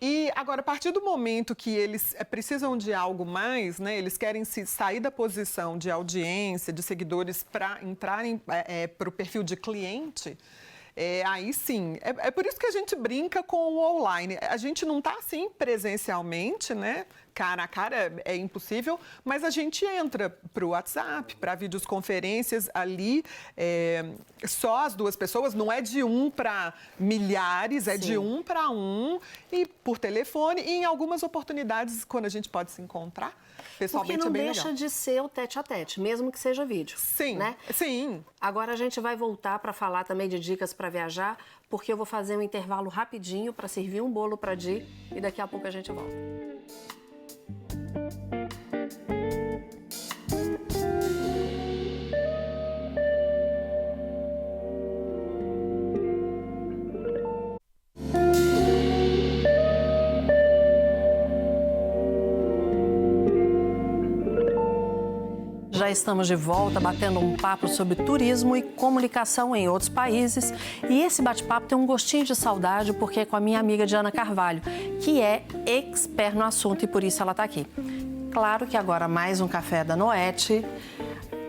E 0.00 0.30
agora, 0.36 0.60
a 0.60 0.64
partir 0.64 0.92
do 0.92 1.00
momento 1.00 1.54
que 1.54 1.70
eles 1.70 2.14
eh, 2.18 2.24
precisam 2.24 2.76
de 2.76 2.92
algo 2.92 3.24
mais, 3.24 3.78
né, 3.78 3.96
eles 3.96 4.18
querem 4.18 4.44
se 4.44 4.66
sair 4.66 5.00
da 5.00 5.10
posição 5.10 5.78
de 5.78 5.90
audiência, 5.90 6.70
de 6.70 6.82
seguidores, 6.82 7.42
para 7.42 7.82
entrarem 7.82 8.40
é, 8.46 8.58
eh, 8.58 8.82
é, 8.82 8.86
para 8.86 9.08
o 9.08 9.12
perfil 9.12 9.42
de 9.42 9.56
cliente, 9.56 10.36
é, 10.96 11.22
aí 11.26 11.52
sim. 11.52 11.98
É, 12.00 12.28
é, 12.28 12.30
por 12.30 12.46
isso 12.46 12.58
que 12.58 12.66
a 12.66 12.70
gente 12.70 12.96
brinca 12.96 13.42
com 13.42 13.74
o 13.74 13.78
online. 13.78 14.38
A 14.40 14.56
gente 14.56 14.86
não 14.86 14.98
está 14.98 15.12
assim 15.18 15.50
presencialmente, 15.50 16.74
né? 16.74 17.04
cara 17.34 17.64
a 17.64 17.68
cara 17.68 18.14
é 18.24 18.34
impossível, 18.34 18.98
mas 19.22 19.44
a 19.44 19.50
gente 19.50 19.84
entra 19.84 20.30
para 20.54 20.64
o 20.64 20.70
WhatsApp, 20.70 21.36
para 21.36 21.54
videoconferências 21.54 22.70
ali, 22.72 23.22
é, 23.54 24.06
só 24.46 24.86
as 24.86 24.94
duas 24.94 25.14
pessoas, 25.14 25.52
não 25.52 25.70
é 25.70 25.82
de 25.82 26.02
um 26.02 26.30
para 26.30 26.72
milhares, 26.98 27.88
é 27.88 27.92
Sim. 27.92 27.98
de 27.98 28.16
um 28.16 28.42
para 28.42 28.70
um, 28.70 29.20
e 29.52 29.66
por 29.66 29.98
telefone, 29.98 30.62
e 30.62 30.70
em 30.70 30.86
algumas 30.86 31.22
oportunidades, 31.22 32.06
quando 32.06 32.24
a 32.24 32.30
gente 32.30 32.48
pode 32.48 32.70
se 32.70 32.80
encontrar, 32.80 33.36
pessoalmente 33.78 34.18
Porque 34.18 34.28
não 34.28 34.40
é 34.40 34.44
deixa 34.44 34.62
legal. 34.64 34.74
de 34.74 34.90
ser 34.90 35.22
o 35.22 35.28
tete 35.28 35.58
a 35.58 35.62
tete, 35.62 36.00
mesmo 36.00 36.30
que 36.32 36.38
seja 36.38 36.64
vídeo. 36.64 36.98
Sim, 36.98 37.36
né? 37.36 37.56
sim. 37.72 38.24
Agora 38.40 38.72
a 38.72 38.76
gente 38.76 39.00
vai 39.00 39.16
voltar 39.16 39.58
para 39.58 39.72
falar 39.72 40.04
também 40.04 40.28
de 40.28 40.38
dicas 40.38 40.72
para 40.72 40.88
viajar, 40.88 41.38
porque 41.68 41.92
eu 41.92 41.96
vou 41.96 42.06
fazer 42.06 42.36
um 42.36 42.42
intervalo 42.42 42.88
rapidinho 42.88 43.52
para 43.52 43.68
servir 43.68 44.00
um 44.00 44.10
bolo 44.10 44.36
para 44.36 44.54
Di 44.54 44.86
e 45.14 45.20
daqui 45.20 45.40
a 45.40 45.46
pouco 45.46 45.66
a 45.66 45.70
gente 45.70 45.90
volta. 45.92 46.14
Já 65.86 65.90
estamos 65.92 66.26
de 66.26 66.34
volta 66.34 66.80
batendo 66.80 67.20
um 67.20 67.36
papo 67.36 67.68
sobre 67.68 67.94
turismo 67.94 68.56
e 68.56 68.62
comunicação 68.62 69.54
em 69.54 69.68
outros 69.68 69.88
países. 69.88 70.52
E 70.90 71.00
esse 71.00 71.22
bate-papo 71.22 71.68
tem 71.68 71.78
um 71.78 71.86
gostinho 71.86 72.24
de 72.24 72.34
saudade 72.34 72.92
porque 72.92 73.20
é 73.20 73.24
com 73.24 73.36
a 73.36 73.40
minha 73.40 73.60
amiga 73.60 73.86
Diana 73.86 74.10
Carvalho, 74.10 74.60
que 75.00 75.22
é 75.22 75.44
expert 75.64 76.34
no 76.34 76.42
assunto 76.42 76.84
e 76.84 76.88
por 76.88 77.04
isso 77.04 77.22
ela 77.22 77.30
está 77.30 77.44
aqui. 77.44 77.64
Claro 78.32 78.66
que 78.66 78.76
agora 78.76 79.06
mais 79.06 79.40
um 79.40 79.46
café 79.46 79.84
da 79.84 79.94
Noete 79.94 80.66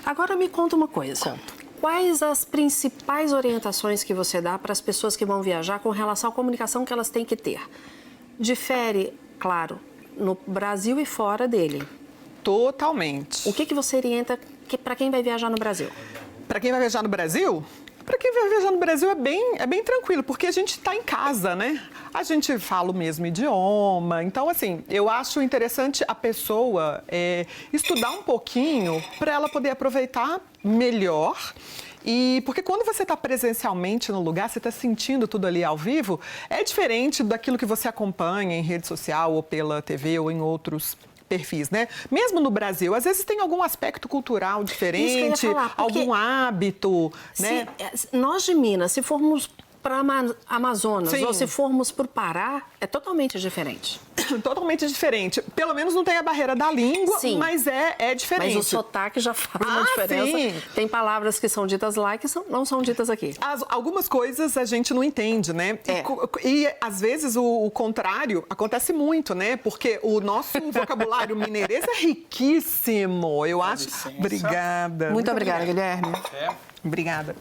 Agora 0.05 0.37
me 0.37 0.47
conta 0.47 0.73
uma 0.75 0.87
coisa. 0.87 1.31
Conto. 1.31 1.53
Quais 1.81 2.23
as 2.23 2.45
principais 2.45 3.33
orientações 3.33 4.05
que 4.05 4.13
você 4.13 4.39
dá 4.39 4.57
para 4.57 4.71
as 4.71 4.79
pessoas 4.79 5.17
que 5.17 5.25
vão 5.25 5.43
viajar 5.43 5.79
com 5.79 5.89
relação 5.89 6.29
à 6.29 6.33
comunicação 6.33 6.85
que 6.85 6.93
elas 6.93 7.09
têm 7.09 7.25
que 7.25 7.35
ter? 7.35 7.59
Difere, 8.39 9.11
claro, 9.37 9.77
no 10.17 10.37
Brasil 10.47 10.97
e 10.97 11.05
fora 11.05 11.45
dele. 11.45 11.85
Totalmente. 12.43 13.47
O 13.47 13.53
que, 13.53 13.65
que 13.65 13.73
você 13.73 13.95
orienta 13.95 14.39
que, 14.67 14.77
para 14.77 14.95
quem 14.95 15.09
vai 15.09 15.23
viajar 15.23 15.49
no 15.49 15.57
Brasil? 15.57 15.89
Para 16.47 16.59
quem 16.59 16.71
vai 16.71 16.79
viajar 16.79 17.01
no 17.01 17.09
Brasil? 17.09 17.63
Para 18.05 18.17
quem 18.17 18.33
vai 18.33 18.49
viajar 18.49 18.71
no 18.71 18.79
Brasil 18.79 19.09
é 19.09 19.15
bem, 19.15 19.55
é 19.59 19.65
bem 19.65 19.81
tranquilo, 19.81 20.21
porque 20.21 20.45
a 20.45 20.51
gente 20.51 20.71
está 20.71 20.93
em 20.93 21.01
casa, 21.01 21.55
né? 21.55 21.81
A 22.13 22.21
gente 22.21 22.59
fala 22.59 22.91
o 22.91 22.93
mesmo 22.93 23.25
idioma. 23.25 24.21
Então, 24.23 24.49
assim, 24.49 24.83
eu 24.89 25.09
acho 25.09 25.41
interessante 25.41 26.03
a 26.05 26.13
pessoa 26.13 27.01
é, 27.07 27.45
estudar 27.71 28.11
um 28.11 28.21
pouquinho 28.21 29.01
para 29.17 29.31
ela 29.31 29.47
poder 29.47 29.69
aproveitar 29.69 30.41
melhor. 30.61 31.53
E 32.05 32.43
porque 32.45 32.61
quando 32.61 32.85
você 32.85 33.03
está 33.03 33.15
presencialmente 33.15 34.11
no 34.11 34.21
lugar, 34.21 34.49
você 34.49 34.59
está 34.59 34.69
sentindo 34.69 35.25
tudo 35.25 35.47
ali 35.47 35.63
ao 35.63 35.77
vivo, 35.77 36.19
é 36.49 36.61
diferente 36.61 37.23
daquilo 37.23 37.57
que 37.57 37.65
você 37.65 37.87
acompanha 37.87 38.57
em 38.57 38.61
rede 38.61 38.85
social 38.85 39.31
ou 39.31 39.41
pela 39.41 39.81
TV 39.81 40.19
ou 40.19 40.29
em 40.29 40.41
outros 40.41 40.97
perfis, 41.37 41.69
né? 41.69 41.87
Mesmo 42.11 42.39
no 42.39 42.51
Brasil, 42.51 42.93
às 42.93 43.03
vezes 43.03 43.23
tem 43.23 43.39
algum 43.39 43.63
aspecto 43.63 44.07
cultural 44.07 44.63
diferente, 44.63 45.47
falar, 45.47 45.73
algum 45.75 46.13
hábito, 46.13 47.11
né? 47.39 47.67
Se, 47.95 48.09
nós 48.15 48.45
de 48.45 48.53
Minas, 48.53 48.91
se 48.91 49.01
formos 49.01 49.49
para 49.83 50.01
Amazonas 50.47 51.09
Sim. 51.09 51.25
ou 51.25 51.33
se 51.33 51.45
formos 51.45 51.91
para 51.91 52.05
o 52.05 52.07
Pará, 52.07 52.63
é 52.79 52.87
totalmente 52.87 53.37
diferente. 53.37 53.99
totalmente 54.41 54.87
diferente. 54.87 55.41
Pelo 55.55 55.73
menos 55.73 55.93
não 55.93 56.05
tem 56.05 56.17
a 56.17 56.23
barreira 56.23 56.55
da 56.55 56.71
língua, 56.71 57.19
sim. 57.19 57.37
mas 57.37 57.67
é, 57.67 57.95
é 57.99 58.15
diferente. 58.15 58.55
Mas 58.55 58.65
o 58.65 58.69
sotaque 58.69 59.19
já 59.19 59.33
faz 59.33 59.65
ah, 59.67 59.79
uma 59.79 59.83
diferença. 59.83 60.37
Sim. 60.37 60.61
Tem 60.73 60.87
palavras 60.87 61.37
que 61.37 61.49
são 61.49 61.67
ditas 61.67 61.95
lá 61.95 62.17
que 62.17 62.27
são, 62.29 62.45
não 62.49 62.63
são 62.63 62.81
ditas 62.81 63.09
aqui. 63.09 63.35
As, 63.41 63.63
algumas 63.67 64.07
coisas 64.07 64.55
a 64.55 64.63
gente 64.63 64.93
não 64.93 65.03
entende, 65.03 65.51
né? 65.51 65.77
É. 65.87 66.03
E, 66.43 66.63
e 66.63 66.73
às 66.79 67.01
vezes 67.01 67.35
o, 67.35 67.43
o, 67.43 67.69
contrário 67.69 68.45
acontece 68.49 68.93
muito, 68.93 69.35
né? 69.35 69.57
Porque 69.57 69.99
o 70.01 70.21
nosso 70.21 70.59
vocabulário 70.71 71.35
mineirês 71.35 71.83
é 71.85 72.01
riquíssimo. 72.01 73.45
Eu 73.45 73.61
acho. 73.61 73.87
Obrigada. 74.17 75.05
Muito, 75.05 75.13
Muito 75.15 75.31
obrigada, 75.31 75.65
Guilherme. 75.65 76.13
É. 76.33 76.72
Obrigada. 76.83 77.35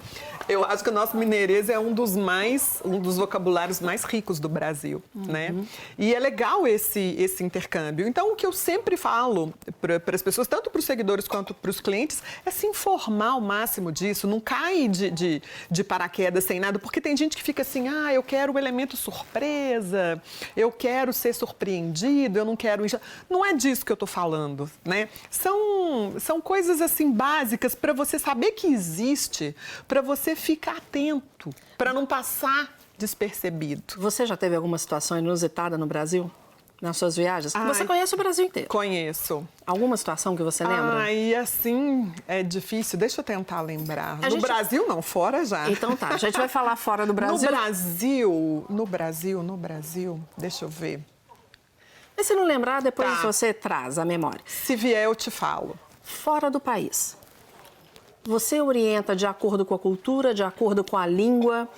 Eu 0.48 0.64
acho 0.64 0.82
que 0.82 0.90
o 0.90 0.92
nosso 0.92 1.16
mineirês 1.16 1.68
é 1.68 1.78
um 1.78 1.92
dos 1.92 2.16
mais, 2.16 2.80
um 2.84 2.98
dos 3.00 3.16
vocabulários 3.16 3.80
mais 3.80 4.04
ricos 4.04 4.40
do 4.40 4.48
Brasil, 4.48 5.02
uhum. 5.14 5.24
né? 5.24 5.54
E 5.96 6.14
é 6.14 6.18
legal 6.18 6.66
esse, 6.66 7.14
esse 7.18 7.44
intercâmbio. 7.44 8.06
Então, 8.06 8.32
o 8.32 8.36
que 8.36 8.44
eu 8.44 8.52
sempre 8.52 8.96
falo 8.96 9.54
para 9.80 10.00
as 10.12 10.22
pessoas, 10.22 10.48
tanto 10.48 10.68
para 10.70 10.78
os 10.78 10.84
seguidores 10.84 11.28
quanto 11.28 11.54
para 11.54 11.70
os 11.70 11.80
clientes, 11.80 12.22
é 12.44 12.50
se 12.50 12.66
informar 12.66 13.36
o 13.36 13.40
máximo 13.40 13.90
disso. 13.92 14.26
Não 14.26 14.40
cai 14.40 14.88
de, 14.88 15.10
de, 15.10 15.42
de 15.70 15.84
paraquedas 15.84 16.44
sem 16.44 16.58
nada, 16.58 16.78
porque 16.78 17.00
tem 17.00 17.16
gente 17.16 17.36
que 17.36 17.42
fica 17.42 17.62
assim, 17.62 17.88
ah, 17.88 18.12
eu 18.12 18.22
quero 18.22 18.52
o 18.52 18.58
elemento 18.58 18.96
surpresa, 18.96 20.20
eu 20.56 20.70
quero 20.72 21.12
ser 21.12 21.32
surpreendido, 21.34 22.38
eu 22.38 22.44
não 22.44 22.56
quero... 22.56 22.84
Não 23.30 23.44
é 23.44 23.54
disso 23.54 23.84
que 23.84 23.92
eu 23.92 23.94
estou 23.94 24.08
falando, 24.08 24.70
né? 24.84 25.08
São, 25.30 26.14
são 26.18 26.40
coisas, 26.40 26.80
assim, 26.80 27.10
básicas 27.10 27.74
para 27.74 27.92
você 27.92 28.18
saber 28.18 28.52
que 28.52 28.66
existe, 28.66 29.31
para 29.86 30.00
você 30.00 30.22
você 30.22 30.36
fica 30.36 30.70
atento 30.72 31.50
para 31.76 31.92
não 31.92 32.06
passar 32.06 32.76
despercebido. 32.96 33.82
Você 33.98 34.24
já 34.24 34.36
teve 34.36 34.54
alguma 34.54 34.78
situação 34.78 35.18
inusitada 35.18 35.76
no 35.76 35.86
Brasil? 35.86 36.30
Nas 36.80 36.96
suas 36.96 37.14
viagens? 37.14 37.54
Ai, 37.54 37.64
você 37.64 37.84
conhece 37.84 38.12
o 38.12 38.18
Brasil 38.18 38.44
inteiro. 38.44 38.68
Conheço. 38.68 39.46
Alguma 39.64 39.96
situação 39.96 40.34
que 40.36 40.42
você 40.42 40.64
lembra? 40.64 40.94
Ai, 40.94 41.32
assim, 41.32 42.12
é 42.26 42.42
difícil. 42.42 42.98
Deixa 42.98 43.20
eu 43.20 43.24
tentar 43.24 43.60
lembrar. 43.60 44.18
A 44.20 44.26
no 44.26 44.30
gente... 44.30 44.40
Brasil, 44.40 44.84
não, 44.88 45.00
fora 45.00 45.44
já. 45.44 45.70
Então 45.70 45.96
tá, 45.96 46.08
a 46.08 46.16
gente 46.16 46.36
vai 46.36 46.48
falar 46.48 46.74
fora 46.74 47.06
do 47.06 47.12
Brasil. 47.12 47.48
No 47.48 47.56
Brasil, 47.56 48.66
no 48.68 48.86
Brasil, 48.86 49.42
no 49.44 49.56
Brasil, 49.56 50.20
deixa 50.36 50.64
eu 50.64 50.68
ver. 50.68 51.00
E 52.16 52.24
se 52.24 52.34
não 52.34 52.44
lembrar, 52.44 52.82
depois 52.82 53.08
tá. 53.08 53.22
você 53.22 53.54
traz 53.54 53.96
a 53.96 54.04
memória. 54.04 54.40
Se 54.44 54.74
vier, 54.74 55.04
eu 55.04 55.14
te 55.14 55.30
falo. 55.30 55.78
Fora 56.02 56.50
do 56.50 56.58
país. 56.58 57.16
Você 58.24 58.60
orienta 58.60 59.16
de 59.16 59.26
acordo 59.26 59.64
com 59.64 59.74
a 59.74 59.78
cultura, 59.78 60.32
de 60.32 60.42
acordo 60.42 60.84
com 60.84 60.96
a 60.96 61.06
língua, 61.06 61.68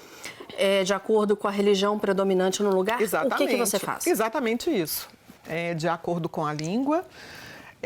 é, 0.58 0.84
de 0.84 0.92
acordo 0.92 1.36
com 1.36 1.48
a 1.48 1.50
religião 1.50 1.98
predominante 1.98 2.62
no 2.62 2.70
lugar? 2.70 3.00
Exatamente. 3.00 3.34
O 3.34 3.46
que, 3.46 3.52
que 3.52 3.58
você 3.58 3.78
faz? 3.78 4.06
Exatamente 4.06 4.70
isso. 4.70 5.08
É, 5.46 5.74
de 5.74 5.88
acordo 5.88 6.28
com 6.28 6.44
a 6.44 6.52
língua, 6.52 7.04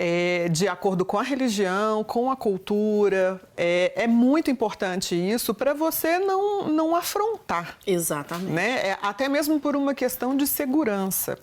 é, 0.01 0.49
de 0.49 0.69
acordo 0.69 1.05
com 1.05 1.19
a 1.19 1.23
religião, 1.25 2.05
com 2.05 2.31
a 2.31 2.37
cultura. 2.37 3.41
É, 3.57 4.05
é 4.05 4.07
muito 4.07 4.49
importante 4.49 5.17
isso 5.17 5.53
para 5.53 5.75
você 5.75 6.21
não, 6.21 6.69
não 6.69 6.95
afrontar. 6.95 7.77
Exatamente. 7.85 8.53
Né? 8.53 8.91
É, 8.91 8.99
até 9.03 9.29
mesmo 9.29 9.59
por 9.59 9.75
uma 9.75 9.95
questão 9.95 10.37
de 10.37 10.47
segurança. 10.47 11.37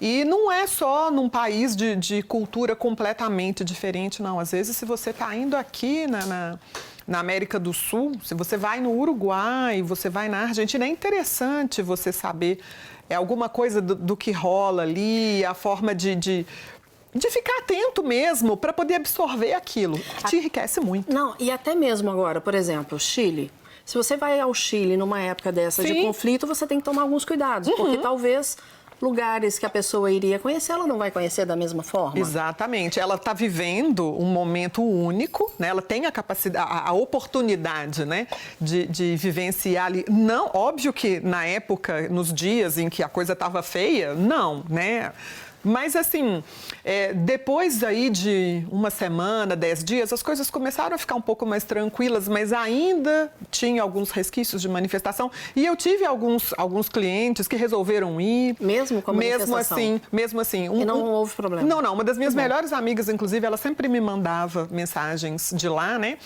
E 0.00 0.24
não 0.24 0.50
é 0.50 0.66
só 0.66 1.10
num 1.10 1.28
país 1.28 1.76
de, 1.76 1.94
de 1.96 2.22
cultura 2.22 2.74
completamente 2.74 3.62
diferente, 3.62 4.22
não. 4.22 4.40
Às 4.40 4.52
vezes, 4.52 4.74
se 4.74 4.86
você 4.86 5.10
está 5.10 5.36
indo 5.36 5.54
aqui 5.56 6.06
na, 6.06 6.24
na 6.24 6.58
na 7.06 7.20
América 7.20 7.58
do 7.58 7.72
Sul, 7.72 8.12
se 8.22 8.34
você 8.34 8.58
vai 8.58 8.82
no 8.82 8.92
Uruguai, 8.92 9.80
você 9.80 10.10
vai 10.10 10.28
na 10.28 10.40
Argentina, 10.40 10.84
é 10.84 10.88
interessante 10.88 11.80
você 11.80 12.12
saber 12.12 12.60
é 13.08 13.14
alguma 13.14 13.48
coisa 13.48 13.80
do, 13.80 13.94
do 13.94 14.16
que 14.16 14.30
rola 14.30 14.82
ali, 14.82 15.44
a 15.44 15.54
forma 15.54 15.94
de, 15.94 16.14
de 16.14 16.46
de 17.18 17.30
ficar 17.30 17.58
atento 17.58 18.02
mesmo 18.02 18.56
para 18.56 18.72
poder 18.72 18.94
absorver 18.94 19.52
aquilo, 19.52 19.98
que 19.98 20.24
te 20.24 20.36
enriquece 20.36 20.80
muito. 20.80 21.12
Não, 21.12 21.34
e 21.38 21.50
até 21.50 21.74
mesmo 21.74 22.10
agora, 22.10 22.40
por 22.40 22.54
exemplo, 22.54 22.98
Chile. 22.98 23.50
Se 23.84 23.96
você 23.96 24.16
vai 24.16 24.38
ao 24.38 24.52
Chile 24.52 24.96
numa 24.96 25.20
época 25.20 25.50
dessa 25.50 25.82
Sim. 25.82 25.94
de 25.94 26.02
conflito, 26.02 26.46
você 26.46 26.66
tem 26.66 26.78
que 26.78 26.84
tomar 26.84 27.02
alguns 27.02 27.24
cuidados, 27.24 27.68
uhum. 27.68 27.76
porque 27.76 27.98
talvez 27.98 28.56
lugares 29.00 29.58
que 29.58 29.64
a 29.64 29.70
pessoa 29.70 30.10
iria 30.10 30.38
conhecer, 30.38 30.72
ela 30.72 30.86
não 30.86 30.98
vai 30.98 31.10
conhecer 31.10 31.44
da 31.44 31.56
mesma 31.56 31.82
forma. 31.82 32.18
Exatamente. 32.18 32.98
Ela 32.98 33.14
está 33.14 33.32
vivendo 33.32 34.12
um 34.20 34.26
momento 34.26 34.82
único, 34.82 35.52
né? 35.58 35.68
ela 35.68 35.82
tem 35.82 36.06
a 36.06 36.12
capacidade, 36.12 36.70
a, 36.70 36.88
a 36.88 36.92
oportunidade 36.92 38.04
né? 38.04 38.26
de, 38.60 38.86
de 38.86 39.16
vivenciar 39.16 39.86
ali. 39.86 40.04
Não, 40.08 40.50
óbvio 40.52 40.92
que 40.92 41.20
na 41.20 41.46
época, 41.46 42.08
nos 42.08 42.32
dias 42.32 42.78
em 42.78 42.88
que 42.88 43.02
a 43.02 43.08
coisa 43.08 43.32
estava 43.32 43.62
feia, 43.62 44.14
não, 44.14 44.64
né? 44.68 45.12
Mas, 45.62 45.96
assim, 45.96 46.42
é, 46.84 47.12
depois 47.12 47.82
aí 47.82 48.10
de 48.10 48.64
uma 48.70 48.90
semana, 48.90 49.56
dez 49.56 49.82
dias, 49.82 50.12
as 50.12 50.22
coisas 50.22 50.50
começaram 50.50 50.94
a 50.94 50.98
ficar 50.98 51.14
um 51.14 51.20
pouco 51.20 51.44
mais 51.44 51.64
tranquilas, 51.64 52.28
mas 52.28 52.52
ainda 52.52 53.32
tinha 53.50 53.82
alguns 53.82 54.10
resquícios 54.10 54.62
de 54.62 54.68
manifestação. 54.68 55.30
E 55.56 55.66
eu 55.66 55.76
tive 55.76 56.04
alguns, 56.04 56.54
alguns 56.56 56.88
clientes 56.88 57.48
que 57.48 57.56
resolveram 57.56 58.20
ir. 58.20 58.56
Mesmo 58.60 59.02
com 59.02 59.10
a 59.10 59.14
Mesmo 59.14 59.56
assim, 59.56 60.00
mesmo 60.12 60.40
assim. 60.40 60.68
Um, 60.68 60.82
e 60.82 60.84
não 60.84 61.02
um, 61.02 61.10
houve 61.10 61.34
problema? 61.34 61.66
Não, 61.66 61.82
não. 61.82 61.94
Uma 61.94 62.04
das 62.04 62.16
minhas 62.16 62.34
melhores 62.34 62.72
amigas, 62.72 63.08
inclusive, 63.08 63.44
ela 63.44 63.56
sempre 63.56 63.88
me 63.88 64.00
mandava 64.00 64.68
mensagens 64.70 65.52
de 65.54 65.68
lá, 65.68 65.98
né? 65.98 66.18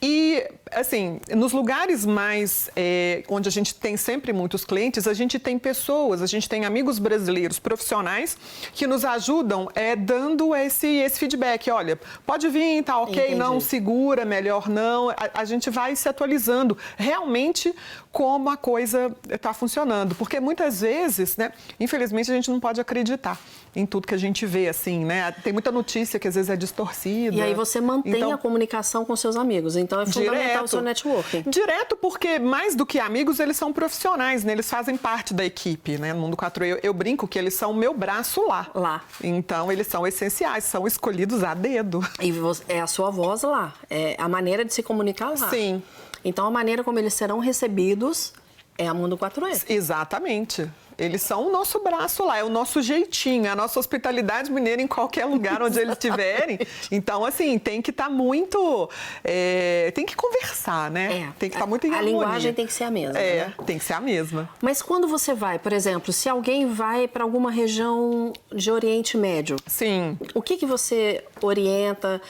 E, 0.00 0.46
assim, 0.70 1.20
nos 1.34 1.52
lugares 1.52 2.06
mais 2.06 2.70
é, 2.76 3.24
onde 3.28 3.48
a 3.48 3.52
gente 3.52 3.74
tem 3.74 3.96
sempre 3.96 4.32
muitos 4.32 4.64
clientes, 4.64 5.08
a 5.08 5.14
gente 5.14 5.38
tem 5.38 5.58
pessoas, 5.58 6.22
a 6.22 6.26
gente 6.26 6.48
tem 6.48 6.64
amigos 6.64 6.98
brasileiros 6.98 7.58
profissionais 7.58 8.36
que 8.76 8.86
nos 8.86 9.06
ajudam 9.06 9.70
é 9.74 9.96
dando 9.96 10.54
esse, 10.54 10.86
esse 10.86 11.18
feedback. 11.18 11.70
Olha, 11.70 11.98
pode 12.26 12.46
vir, 12.50 12.84
tá 12.84 12.98
ok, 12.98 13.14
Entendi. 13.14 13.34
não, 13.34 13.58
segura, 13.58 14.26
melhor 14.26 14.68
não. 14.68 15.08
A, 15.10 15.16
a 15.32 15.44
gente 15.46 15.70
vai 15.70 15.96
se 15.96 16.06
atualizando 16.08 16.76
realmente 16.94 17.74
como 18.16 18.48
a 18.48 18.56
coisa 18.56 19.14
está 19.28 19.52
funcionando. 19.52 20.14
Porque 20.14 20.40
muitas 20.40 20.80
vezes, 20.80 21.36
né, 21.36 21.52
infelizmente, 21.78 22.32
a 22.32 22.34
gente 22.34 22.50
não 22.50 22.58
pode 22.58 22.80
acreditar 22.80 23.38
em 23.74 23.84
tudo 23.84 24.06
que 24.06 24.14
a 24.14 24.18
gente 24.18 24.46
vê, 24.46 24.70
assim, 24.70 25.04
né? 25.04 25.30
Tem 25.44 25.52
muita 25.52 25.70
notícia 25.70 26.18
que 26.18 26.26
às 26.26 26.34
vezes 26.34 26.48
é 26.48 26.56
distorcida. 26.56 27.36
E 27.36 27.42
aí 27.42 27.52
você 27.52 27.78
mantém 27.78 28.16
então, 28.16 28.32
a 28.32 28.38
comunicação 28.38 29.04
com 29.04 29.14
seus 29.14 29.36
amigos. 29.36 29.76
Então 29.76 30.00
é 30.00 30.06
fundamental 30.06 30.40
direto, 30.40 30.64
o 30.64 30.68
seu 30.68 30.80
networking. 30.80 31.42
Direto, 31.42 31.94
porque 31.94 32.38
mais 32.38 32.74
do 32.74 32.86
que 32.86 32.98
amigos, 32.98 33.38
eles 33.38 33.58
são 33.58 33.70
profissionais, 33.70 34.44
né? 34.44 34.52
Eles 34.52 34.70
fazem 34.70 34.96
parte 34.96 35.34
da 35.34 35.44
equipe, 35.44 35.98
né? 35.98 36.14
No 36.14 36.20
Mundo 36.20 36.38
4 36.38 36.64
eu, 36.64 36.80
eu 36.82 36.94
brinco 36.94 37.28
que 37.28 37.38
eles 37.38 37.52
são 37.52 37.72
o 37.72 37.76
meu 37.76 37.92
braço 37.92 38.48
lá. 38.48 38.70
Lá. 38.74 39.04
Então 39.22 39.70
eles 39.70 39.88
são 39.88 40.06
essenciais, 40.06 40.64
são 40.64 40.86
escolhidos 40.86 41.44
a 41.44 41.52
dedo. 41.52 42.00
E 42.18 42.32
você, 42.32 42.64
é 42.66 42.80
a 42.80 42.86
sua 42.86 43.10
voz 43.10 43.42
lá. 43.42 43.74
É 43.90 44.16
a 44.18 44.26
maneira 44.26 44.64
de 44.64 44.72
se 44.72 44.82
comunicar 44.82 45.38
lá. 45.38 45.50
Sim. 45.50 45.82
Então 46.26 46.44
a 46.44 46.50
maneira 46.50 46.82
como 46.82 46.98
eles 46.98 47.14
serão 47.14 47.38
recebidos 47.38 48.32
é 48.78 48.86
a 48.86 48.94
Mundo 48.94 49.16
4E. 49.16 49.64
Exatamente. 49.68 50.70
Eles 50.98 51.20
são 51.20 51.48
o 51.48 51.52
nosso 51.52 51.82
braço 51.82 52.24
lá, 52.24 52.38
é 52.38 52.44
o 52.44 52.48
nosso 52.48 52.80
jeitinho, 52.80 53.50
a 53.50 53.54
nossa 53.54 53.78
hospitalidade 53.78 54.50
mineira 54.50 54.80
em 54.80 54.86
qualquer 54.86 55.26
lugar 55.26 55.60
onde 55.60 55.78
eles 55.78 55.92
estiverem. 55.92 56.58
Então, 56.90 57.24
assim, 57.24 57.58
tem 57.58 57.82
que 57.82 57.90
estar 57.90 58.04
tá 58.04 58.10
muito. 58.10 58.88
É, 59.22 59.90
tem 59.94 60.06
que 60.06 60.16
conversar, 60.16 60.90
né? 60.90 61.04
É, 61.04 61.32
tem 61.38 61.50
que 61.50 61.56
estar 61.56 61.60
tá 61.60 61.66
muito 61.66 61.86
em 61.86 61.90
A 61.90 61.96
harmonia. 61.96 62.18
linguagem 62.18 62.52
tem 62.54 62.66
que 62.66 62.72
ser 62.72 62.84
a 62.84 62.90
mesma. 62.90 63.18
É, 63.18 63.46
né? 63.46 63.54
tem 63.66 63.78
que 63.78 63.84
ser 63.84 63.92
a 63.92 64.00
mesma. 64.00 64.48
Mas 64.62 64.80
quando 64.80 65.06
você 65.06 65.34
vai, 65.34 65.58
por 65.58 65.72
exemplo, 65.72 66.12
se 66.12 66.28
alguém 66.28 66.66
vai 66.66 67.06
para 67.06 67.22
alguma 67.22 67.50
região 67.50 68.32
de 68.52 68.70
Oriente 68.70 69.18
Médio. 69.18 69.56
Sim. 69.66 70.18
O 70.34 70.40
que, 70.40 70.56
que 70.56 70.64
você 70.64 71.24
orienta 71.42 72.22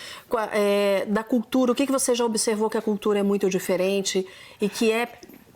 é, 0.52 1.04
da 1.06 1.22
cultura? 1.22 1.70
O 1.70 1.74
que, 1.74 1.87
que 1.87 1.92
você 1.92 2.14
já 2.14 2.24
observou 2.24 2.68
que 2.68 2.76
a 2.76 2.82
cultura 2.82 3.20
é 3.20 3.22
muito 3.22 3.48
diferente 3.48 4.26
e 4.61 4.68
que 4.68 4.90
é. 4.90 5.09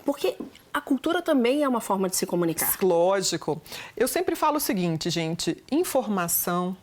Porque 0.04 0.36
a 0.72 0.80
cultura 0.80 1.20
também 1.20 1.62
é 1.62 1.68
uma 1.68 1.80
forma 1.80 2.08
de 2.08 2.16
se 2.16 2.26
comunicar. 2.26 2.76
Lógico. 2.80 3.60
Eu 3.96 4.06
sempre 4.06 4.36
falo 4.36 4.56
o 4.56 4.60
seguinte, 4.60 5.10
gente: 5.10 5.62
informação, 5.70 6.76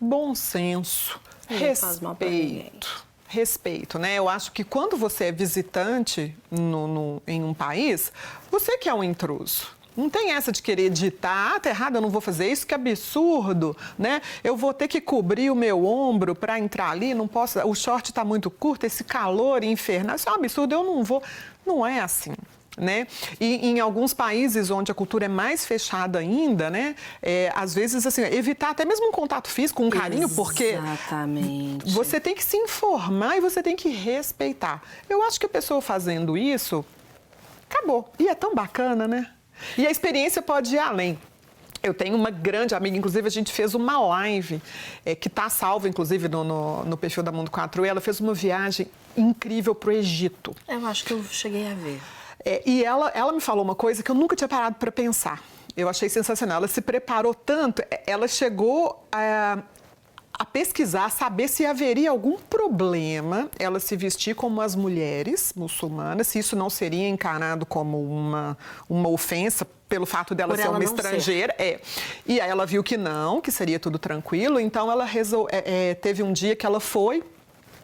bom 0.00 0.34
senso, 0.34 1.20
respeito. 1.46 3.06
Respeito, 3.30 3.98
né? 3.98 4.14
Eu 4.14 4.28
acho 4.28 4.52
que 4.52 4.64
quando 4.64 4.96
você 4.96 5.24
é 5.24 5.32
visitante 5.32 6.34
no, 6.50 6.86
no, 6.88 7.22
em 7.26 7.44
um 7.44 7.52
país, 7.52 8.10
você 8.50 8.78
que 8.78 8.88
é 8.88 8.94
um 8.94 9.04
intruso. 9.04 9.76
Não 9.94 10.08
tem 10.08 10.30
essa 10.30 10.52
de 10.52 10.62
querer 10.62 10.90
ditar, 10.90 11.56
ah, 11.56 11.60
tá 11.60 11.70
errado, 11.70 11.96
eu 11.96 12.00
não 12.00 12.08
vou 12.08 12.20
fazer 12.20 12.48
isso, 12.48 12.64
que 12.64 12.72
absurdo, 12.72 13.76
né? 13.98 14.22
Eu 14.44 14.56
vou 14.56 14.72
ter 14.72 14.86
que 14.86 15.00
cobrir 15.00 15.50
o 15.50 15.56
meu 15.56 15.84
ombro 15.84 16.36
para 16.36 16.56
entrar 16.56 16.90
ali, 16.90 17.14
não 17.14 17.26
posso, 17.26 17.58
o 17.66 17.74
short 17.74 18.12
está 18.12 18.24
muito 18.24 18.48
curto, 18.48 18.86
esse 18.86 19.02
calor 19.02 19.64
infernal, 19.64 20.14
isso 20.14 20.28
é 20.28 20.32
um 20.32 20.36
absurdo, 20.36 20.72
eu 20.72 20.84
não 20.84 21.02
vou. 21.02 21.20
Não 21.66 21.84
é 21.84 21.98
assim 21.98 22.32
né? 22.78 23.06
E 23.40 23.68
em 23.68 23.80
alguns 23.80 24.14
países 24.14 24.70
onde 24.70 24.90
a 24.90 24.94
cultura 24.94 25.26
é 25.26 25.28
mais 25.28 25.66
fechada 25.66 26.18
ainda, 26.18 26.70
né? 26.70 26.94
É, 27.22 27.52
às 27.54 27.74
vezes, 27.74 28.06
assim, 28.06 28.22
evitar 28.22 28.70
até 28.70 28.84
mesmo 28.84 29.08
um 29.08 29.12
contato 29.12 29.48
físico, 29.48 29.82
um 29.82 29.90
carinho, 29.90 30.24
Exatamente. 30.24 31.84
porque 31.84 31.90
você 31.92 32.20
tem 32.20 32.34
que 32.34 32.44
se 32.44 32.56
informar 32.56 33.36
e 33.36 33.40
você 33.40 33.62
tem 33.62 33.76
que 33.76 33.88
respeitar. 33.88 34.82
Eu 35.08 35.22
acho 35.22 35.38
que 35.38 35.46
a 35.46 35.48
pessoa 35.48 35.80
fazendo 35.80 36.36
isso, 36.36 36.84
acabou. 37.68 38.12
E 38.18 38.28
é 38.28 38.34
tão 38.34 38.54
bacana, 38.54 39.06
né? 39.06 39.30
E 39.76 39.86
a 39.86 39.90
experiência 39.90 40.40
pode 40.40 40.74
ir 40.74 40.78
além. 40.78 41.18
Eu 41.82 41.94
tenho 41.94 42.16
uma 42.16 42.30
grande 42.30 42.74
amiga, 42.74 42.96
inclusive 42.96 43.26
a 43.26 43.30
gente 43.30 43.52
fez 43.52 43.74
uma 43.74 44.00
live 44.00 44.60
é, 45.04 45.14
que 45.14 45.28
está 45.28 45.48
salva, 45.48 45.88
inclusive, 45.88 46.28
no, 46.28 46.42
no, 46.42 46.84
no, 46.84 46.96
perfil 46.96 47.22
da 47.22 47.30
Mundo 47.30 47.50
4 47.50 47.84
e 47.86 47.88
ela 47.88 48.00
fez 48.00 48.18
uma 48.20 48.34
viagem 48.34 48.88
incrível 49.16 49.74
para 49.74 49.90
o 49.90 49.92
Egito. 49.92 50.54
Eu 50.66 50.84
acho 50.86 51.04
que 51.04 51.12
eu 51.12 51.22
cheguei 51.24 51.70
a 51.70 51.74
ver. 51.74 52.00
É, 52.48 52.62
e 52.64 52.82
ela, 52.82 53.10
ela 53.14 53.30
me 53.30 53.42
falou 53.42 53.62
uma 53.62 53.74
coisa 53.74 54.02
que 54.02 54.10
eu 54.10 54.14
nunca 54.14 54.34
tinha 54.34 54.48
parado 54.48 54.76
para 54.76 54.90
pensar. 54.90 55.42
Eu 55.76 55.86
achei 55.86 56.08
sensacional. 56.08 56.56
Ela 56.56 56.68
se 56.68 56.80
preparou 56.80 57.34
tanto, 57.34 57.82
é, 57.90 58.02
ela 58.06 58.26
chegou 58.26 59.06
a, 59.12 59.58
a 60.32 60.44
pesquisar, 60.46 61.10
saber 61.10 61.46
se 61.46 61.66
haveria 61.66 62.08
algum 62.08 62.38
problema 62.38 63.50
ela 63.58 63.78
se 63.78 63.94
vestir 63.96 64.34
como 64.34 64.62
as 64.62 64.74
mulheres 64.74 65.52
muçulmanas, 65.54 66.28
se 66.28 66.38
isso 66.38 66.56
não 66.56 66.70
seria 66.70 67.06
encarado 67.06 67.66
como 67.66 68.02
uma, 68.02 68.56
uma 68.88 69.10
ofensa 69.10 69.66
pelo 69.86 70.06
fato 70.06 70.34
dela 70.34 70.54
Por 70.54 70.62
ser 70.62 70.70
uma 70.70 70.82
estrangeira. 70.82 71.54
Ser. 71.58 71.62
É. 71.62 71.80
E 72.26 72.40
aí 72.40 72.48
ela 72.48 72.64
viu 72.64 72.82
que 72.82 72.96
não, 72.96 73.42
que 73.42 73.52
seria 73.52 73.78
tudo 73.78 73.98
tranquilo, 73.98 74.58
então 74.58 74.90
ela 74.90 75.04
resol... 75.04 75.46
É, 75.52 75.90
é, 75.90 75.94
teve 75.94 76.22
um 76.22 76.32
dia 76.32 76.56
que 76.56 76.64
ela 76.64 76.80
foi 76.80 77.22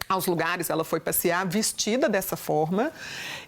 aos 0.07 0.27
lugares, 0.27 0.69
ela 0.69 0.83
foi 0.83 0.99
passear 0.99 1.45
vestida 1.45 2.07
dessa 2.07 2.35
forma. 2.35 2.91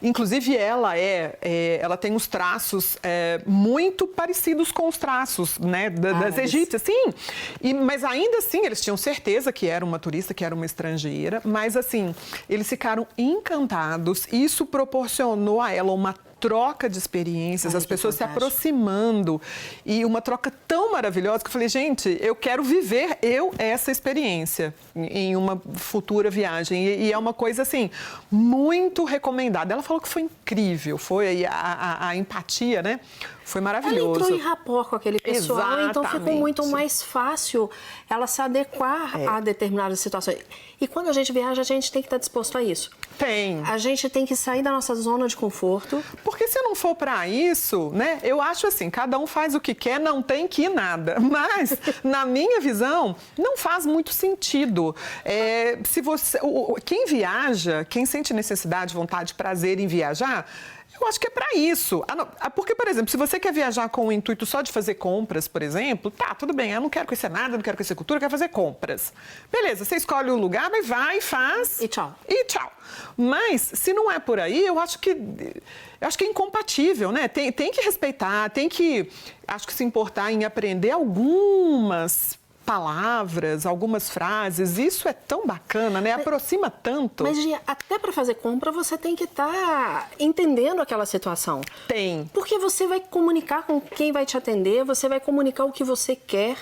Inclusive, 0.02 0.56
ela 0.56 0.98
é, 0.98 1.38
é 1.41 1.80
ela 1.82 1.96
tem 1.96 2.15
os 2.15 2.28
traços 2.28 2.98
é, 3.04 3.41
muito 3.46 4.08
parecidos 4.08 4.72
com 4.72 4.88
os 4.88 4.98
traços 4.98 5.60
né, 5.60 5.89
da, 5.89 6.12
ah, 6.12 6.13
das 6.13 6.38
egípcias, 6.38 6.82
sim. 6.82 7.13
E, 7.62 7.74
mas 7.74 8.04
ainda 8.04 8.39
assim, 8.39 8.65
eles 8.65 8.82
tinham 8.82 8.98
certeza 8.98 9.52
que 9.52 9.67
era 9.67 9.86
uma 9.86 10.00
turista, 10.00 10.34
que 10.34 10.43
era 10.43 10.56
uma 10.56 10.65
estrangeira. 10.65 11.41
Mas 11.46 11.78
assim, 11.78 12.13
eles 12.50 12.67
ficaram 12.67 13.08
encantados. 13.17 14.28
Isso 14.32 14.65
proporcionou 14.65 15.62
a 15.62 15.72
ela 15.72 15.91
uma 15.91 16.15
troca 16.39 16.89
de 16.89 16.97
experiências, 16.97 17.73
Ai, 17.73 17.80
as 17.80 17.86
pessoas 17.86 18.15
se 18.15 18.23
aproximando 18.23 19.41
e 19.86 20.06
uma 20.06 20.21
troca 20.21 20.52
tão 20.67 20.91
maravilhosa 20.91 21.39
que 21.43 21.47
eu 21.47 21.52
falei, 21.52 21.69
gente, 21.69 22.17
eu 22.21 22.36
quero 22.36 22.63
viver 22.63 23.17
eu 23.21 23.54
essa 23.58 23.91
experiência 23.91 24.73
em 24.95 25.36
uma 25.36 25.62
futura 25.76 26.30
viagem 26.30 26.86
e, 26.86 27.08
e 27.08 27.13
é 27.13 27.17
uma 27.17 27.34
coisa 27.34 27.62
assim 27.62 27.89
muito 28.32 29.04
recomendada. 29.04 29.73
Ela 29.73 29.84
falou 29.84 30.02
que 30.02 30.08
foi 30.08 30.23
incrível, 30.23 30.97
foi 30.97 31.45
a, 31.45 31.52
a, 31.52 32.08
a 32.10 32.15
empatia, 32.15 32.82
né? 32.82 33.00
Foi 33.48 33.62
maravilhoso. 33.62 34.20
Ela 34.20 34.26
entrou 34.26 34.38
em 34.38 34.42
rapport 34.42 34.90
com 34.90 34.96
aquele 34.98 35.20
pessoal, 35.22 35.60
Exatamente. 35.60 35.90
então 35.90 36.06
ficou 36.06 36.34
muito 36.34 36.68
mais 36.68 37.02
fácil 37.02 37.70
ela 38.10 38.28
se 38.28 38.42
adequar 38.42 39.18
é. 39.18 39.26
a 39.26 39.40
determinadas 39.40 40.02
situações. 40.02 40.40
E 40.82 40.86
quando 40.86 41.08
a 41.08 41.14
gente 41.14 41.32
viaja, 41.32 41.62
a 41.62 41.66
gente 41.66 41.90
tem 41.90 42.02
que 42.02 42.08
estar 42.08 42.18
disposto 42.18 42.58
a 42.58 42.62
isso. 42.62 42.92
Tem. 43.18 43.64
A 43.64 43.78
gente 43.78 44.10
tem 44.10 44.26
que 44.26 44.36
sair 44.36 44.62
da 44.62 44.70
nossa 44.70 44.94
zona 44.96 45.30
de 45.30 45.36
conforto. 45.38 46.04
Porque 46.26 46.46
se 46.50 46.62
não 46.62 46.76
for 46.76 46.94
para 46.94 47.26
isso, 47.26 47.90
né? 47.94 48.20
Eu 48.22 48.42
acho 48.42 48.68
assim, 48.68 48.90
cada 48.90 49.18
um 49.18 49.26
faz 49.26 49.56
o 49.56 49.62
que 49.62 49.74
quer, 49.74 49.98
não 49.98 50.22
tem 50.22 50.46
que 50.46 50.64
ir 50.64 50.70
nada. 50.70 51.18
Mas, 51.24 51.78
na 52.04 52.26
minha 52.26 52.60
visão, 52.60 53.16
não 53.38 53.56
faz 53.56 53.86
muito 53.86 54.12
sentido. 54.12 54.94
É, 55.24 55.80
se 55.86 56.02
você, 56.02 56.38
quem 56.84 57.06
viaja, 57.06 57.86
quem 57.86 58.06
sente 58.06 58.34
necessidade, 58.34 58.94
vontade, 58.94 59.34
prazer 59.34 59.80
em 59.80 59.88
viajar, 59.88 60.46
eu 61.00 61.08
acho 61.08 61.20
que 61.20 61.28
é 61.28 61.30
para 61.30 61.56
isso. 61.56 62.04
Ah, 62.08 62.28
ah, 62.40 62.50
porque, 62.50 62.74
por 62.76 62.88
exemplo, 62.88 63.10
se 63.10 63.18
você 63.18 63.40
quer 63.40 63.54
viajar 63.54 63.88
com 63.90 64.08
o 64.08 64.12
intuito 64.12 64.46
só 64.46 64.62
de 64.62 64.72
fazer 64.72 64.96
compras, 64.96 65.48
por 65.48 65.62
exemplo, 65.62 66.10
tá, 66.10 66.34
tudo 66.36 66.54
bem, 66.54 66.72
eu 66.72 66.82
não 66.82 66.90
quero 66.90 67.06
conhecer 67.08 67.30
nada, 67.30 67.56
não 67.56 67.64
quero 67.64 67.78
conhecer 67.78 67.96
cultura, 67.96 68.18
eu 68.18 68.22
quero 68.22 68.32
fazer 68.32 68.50
compras. 68.50 69.14
Beleza, 69.52 69.86
você 69.86 69.96
escolhe 69.96 70.32
o 70.32 70.38
lugar, 70.38 70.70
mas 70.70 70.88
vai, 70.88 71.22
faz. 71.22 71.82
E 71.82 71.88
tchau. 71.88 72.16
E 72.28 72.46
tchau. 72.46 72.72
Mas, 73.16 73.62
se 73.62 73.94
não 73.94 74.12
é 74.12 74.20
por 74.20 74.40
aí, 74.40 74.66
eu 74.66 74.80
acho 74.80 75.00
que. 75.00 75.12
Eu 75.12 76.08
acho 76.08 76.18
que 76.18 76.24
é 76.24 76.28
incompatível, 76.28 77.12
né? 77.12 77.28
Tem, 77.28 77.52
tem 77.52 77.72
que 77.72 77.82
respeitar, 77.82 78.50
tem 78.52 78.70
que, 78.70 79.10
acho 79.48 79.66
que 79.66 79.74
se 79.74 79.84
importar 79.84 80.32
em 80.32 80.46
aprender 80.46 80.92
algumas 80.92 82.38
palavras, 82.68 83.66
algumas 83.66 84.10
frases. 84.10 84.78
Isso 84.78 85.08
é 85.08 85.14
tão 85.14 85.48
bacana, 85.48 86.02
né? 86.02 86.12
Aproxima 86.12 86.70
tanto. 86.70 87.24
Mas, 87.24 87.42
Gia, 87.42 87.62
até 87.66 87.98
para 87.98 88.12
fazer 88.12 88.36
compra 88.36 88.74
você 88.74 88.98
tem 88.98 89.16
que 89.16 89.24
estar 89.24 89.48
tá 89.48 90.10
entendendo 90.20 90.82
aquela 90.82 91.06
situação. 91.06 91.62
Tem. 91.88 92.30
Porque 92.34 92.60
você 92.60 92.86
vai 92.86 93.00
comunicar 93.00 93.66
com 93.66 93.80
quem 93.80 94.12
vai 94.12 94.26
te 94.26 94.36
atender, 94.36 94.84
você 94.84 95.08
vai 95.08 95.22
comunicar 95.22 95.64
o 95.64 95.72
que 95.72 95.86
você 95.86 96.14
quer. 96.14 96.58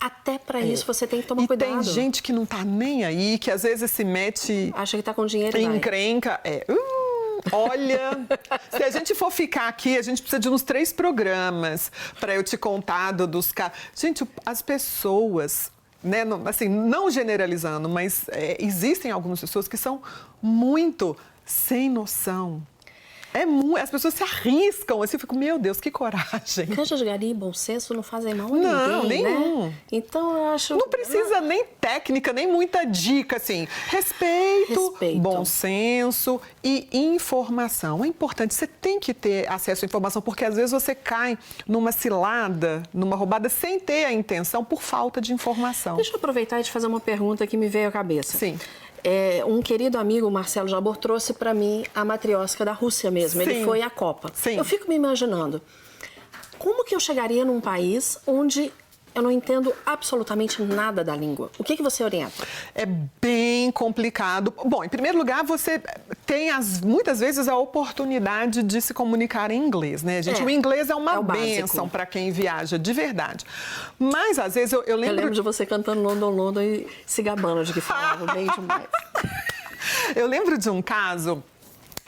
Até 0.00 0.38
para 0.38 0.60
é. 0.60 0.64
isso 0.64 0.84
você 0.84 1.06
tem 1.06 1.22
que 1.22 1.28
tomar 1.28 1.44
e 1.44 1.46
cuidado. 1.46 1.70
Tem 1.70 1.82
gente 1.84 2.20
que 2.20 2.32
não 2.32 2.44
tá 2.44 2.64
nem 2.64 3.04
aí, 3.04 3.38
que 3.38 3.50
às 3.50 3.62
vezes 3.62 3.90
se 3.92 4.04
mete. 4.04 4.72
Acha 4.76 4.96
que 4.96 5.02
tá 5.04 5.14
com 5.14 5.24
dinheiro. 5.24 5.56
Encrenca. 5.56 6.40
É. 6.42 6.64
Uh, 6.68 6.97
Olha, 7.52 8.26
se 8.70 8.82
a 8.82 8.90
gente 8.90 9.14
for 9.14 9.30
ficar 9.30 9.68
aqui, 9.68 9.96
a 9.96 10.02
gente 10.02 10.20
precisa 10.20 10.40
de 10.40 10.48
uns 10.48 10.62
três 10.62 10.92
programas 10.92 11.90
para 12.20 12.34
eu 12.34 12.42
te 12.42 12.56
contar 12.56 13.12
do, 13.12 13.26
dos 13.26 13.52
casos. 13.52 13.78
Gente, 13.94 14.26
as 14.44 14.62
pessoas 14.62 15.70
né, 16.02 16.22
assim, 16.46 16.68
não 16.68 17.10
generalizando, 17.10 17.88
mas 17.88 18.28
é, 18.28 18.56
existem 18.60 19.10
algumas 19.10 19.40
pessoas 19.40 19.66
que 19.66 19.76
são 19.76 20.00
muito 20.40 21.16
sem 21.44 21.90
noção. 21.90 22.62
É 23.32 23.44
muito, 23.44 23.76
as 23.76 23.90
pessoas 23.90 24.14
se 24.14 24.22
arriscam, 24.22 25.02
assim, 25.02 25.16
eu 25.16 25.20
fico, 25.20 25.36
meu 25.36 25.58
Deus, 25.58 25.80
que 25.80 25.90
coragem. 25.90 26.66
Canja 26.74 26.96
de 26.96 27.04
gari 27.04 27.30
e 27.30 27.34
bom 27.34 27.52
senso 27.52 27.92
não 27.92 28.02
fazem 28.02 28.34
mal 28.34 28.46
a 28.46 28.56
não, 28.56 29.02
ninguém, 29.02 29.22
né? 29.22 29.30
nenhum. 29.30 29.66
Né? 29.66 29.74
Então, 29.92 30.36
eu 30.36 30.48
acho... 30.50 30.76
Não 30.76 30.88
precisa 30.88 31.40
nem 31.40 31.64
técnica, 31.80 32.32
nem 32.32 32.46
muita 32.46 32.84
dica, 32.84 33.36
assim. 33.36 33.68
Respeito, 33.88 34.90
Respeito, 34.90 35.20
bom 35.20 35.44
senso 35.44 36.40
e 36.64 36.88
informação. 36.92 38.04
É 38.04 38.08
importante, 38.08 38.54
você 38.54 38.66
tem 38.66 38.98
que 38.98 39.12
ter 39.12 39.50
acesso 39.50 39.84
à 39.84 39.86
informação, 39.86 40.22
porque 40.22 40.44
às 40.44 40.56
vezes 40.56 40.70
você 40.70 40.94
cai 40.94 41.36
numa 41.66 41.92
cilada, 41.92 42.82
numa 42.92 43.14
roubada, 43.14 43.48
sem 43.48 43.78
ter 43.78 44.04
a 44.06 44.12
intenção, 44.12 44.64
por 44.64 44.82
falta 44.82 45.20
de 45.20 45.32
informação. 45.32 45.96
Deixa 45.96 46.12
eu 46.12 46.16
aproveitar 46.16 46.60
e 46.60 46.64
te 46.64 46.70
fazer 46.70 46.86
uma 46.86 47.00
pergunta 47.00 47.46
que 47.46 47.56
me 47.56 47.68
veio 47.68 47.88
à 47.88 47.92
cabeça. 47.92 48.38
Sim. 48.38 48.58
É, 49.10 49.42
um 49.42 49.62
querido 49.62 49.96
amigo, 49.96 50.30
Marcelo 50.30 50.68
Jabor, 50.68 50.98
trouxe 50.98 51.32
para 51.32 51.54
mim 51.54 51.82
a 51.94 52.04
matriosca 52.04 52.62
da 52.62 52.72
Rússia 52.72 53.10
mesmo. 53.10 53.42
Sim. 53.42 53.48
Ele 53.48 53.64
foi 53.64 53.80
à 53.80 53.88
Copa. 53.88 54.30
Sim. 54.34 54.58
Eu 54.58 54.64
fico 54.66 54.86
me 54.86 54.94
imaginando, 54.94 55.62
como 56.58 56.84
que 56.84 56.94
eu 56.94 57.00
chegaria 57.00 57.42
num 57.42 57.58
país 57.58 58.18
onde 58.26 58.70
eu 59.18 59.22
não 59.22 59.30
entendo 59.30 59.74
absolutamente 59.84 60.62
nada 60.62 61.04
da 61.04 61.14
língua. 61.14 61.50
O 61.58 61.64
que, 61.64 61.76
que 61.76 61.82
você 61.82 62.02
orienta? 62.02 62.46
É 62.74 62.86
bem 63.20 63.70
complicado. 63.70 64.52
Bom, 64.64 64.84
em 64.84 64.88
primeiro 64.88 65.18
lugar, 65.18 65.44
você 65.44 65.80
tem 66.24 66.50
as, 66.50 66.80
muitas 66.80 67.20
vezes 67.20 67.48
a 67.48 67.56
oportunidade 67.56 68.62
de 68.62 68.80
se 68.80 68.94
comunicar 68.94 69.50
em 69.50 69.64
inglês, 69.64 70.02
né, 70.02 70.22
gente? 70.22 70.40
É. 70.40 70.44
O 70.44 70.50
inglês 70.50 70.90
é 70.90 70.94
uma 70.94 71.14
é 71.14 71.22
benção 71.22 71.88
para 71.88 72.06
quem 72.06 72.30
viaja, 72.30 72.78
de 72.78 72.92
verdade. 72.92 73.44
Mas, 73.98 74.38
às 74.38 74.54
vezes, 74.54 74.72
eu, 74.72 74.82
eu 74.84 74.96
lembro... 74.96 75.16
Eu 75.16 75.20
lembro 75.20 75.34
de 75.34 75.40
você 75.40 75.66
cantando 75.66 76.00
London, 76.00 76.30
London 76.30 76.62
e 76.62 76.86
se 77.04 77.22
gabando 77.22 77.64
de 77.64 77.72
que 77.72 77.80
falava 77.80 78.32
bem 78.32 78.46
demais. 78.46 78.86
eu 80.14 80.26
lembro 80.26 80.56
de 80.56 80.70
um 80.70 80.80
caso 80.80 81.42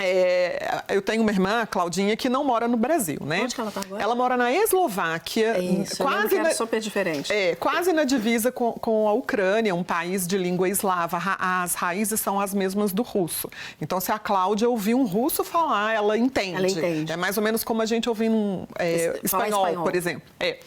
é, 0.02 0.82
eu 0.88 1.02
tenho 1.02 1.22
uma 1.22 1.30
irmã, 1.30 1.66
Claudinha, 1.66 2.16
que 2.16 2.28
não 2.28 2.44
mora 2.44 2.66
no 2.66 2.76
Brasil, 2.76 3.18
né? 3.20 3.42
Onde 3.42 3.54
que 3.54 3.60
ela 3.60 3.70
tá 3.70 3.80
agora? 3.80 4.02
Ela 4.02 4.14
mora 4.14 4.36
na 4.36 4.52
Eslováquia. 4.52 5.58
Isso, 5.58 5.96
quase 5.98 6.38
na, 6.38 6.50
super 6.50 6.80
diferente. 6.80 7.32
É, 7.32 7.54
quase 7.54 7.92
na 7.92 8.04
divisa 8.04 8.50
com, 8.50 8.72
com, 8.72 9.08
a 9.08 9.12
Ucrânia, 9.12 9.74
um 9.74 9.84
país 9.84 10.26
de 10.26 10.38
língua 10.38 10.68
eslava. 10.68 11.18
As 11.38 11.74
raízes 11.74 12.20
são 12.20 12.40
as 12.40 12.54
mesmas 12.54 12.92
do 12.92 13.02
russo. 13.02 13.48
Então, 13.80 14.00
se 14.00 14.10
a 14.10 14.18
Cláudia 14.18 14.68
ouvir 14.68 14.94
um 14.94 15.04
russo 15.04 15.44
falar, 15.44 15.94
ela 15.94 16.16
entende. 16.16 16.56
Ela 16.56 16.68
entende. 16.68 17.12
É 17.12 17.16
mais 17.16 17.36
ou 17.36 17.42
menos 17.42 17.64
como 17.64 17.82
a 17.82 17.86
gente 17.86 18.08
ouvir 18.08 18.30
um 18.30 18.66
é, 18.78 19.20
espanhol, 19.22 19.66
espanhol, 19.66 19.84
por 19.84 19.94
exemplo. 19.94 20.22
É. 20.38 20.58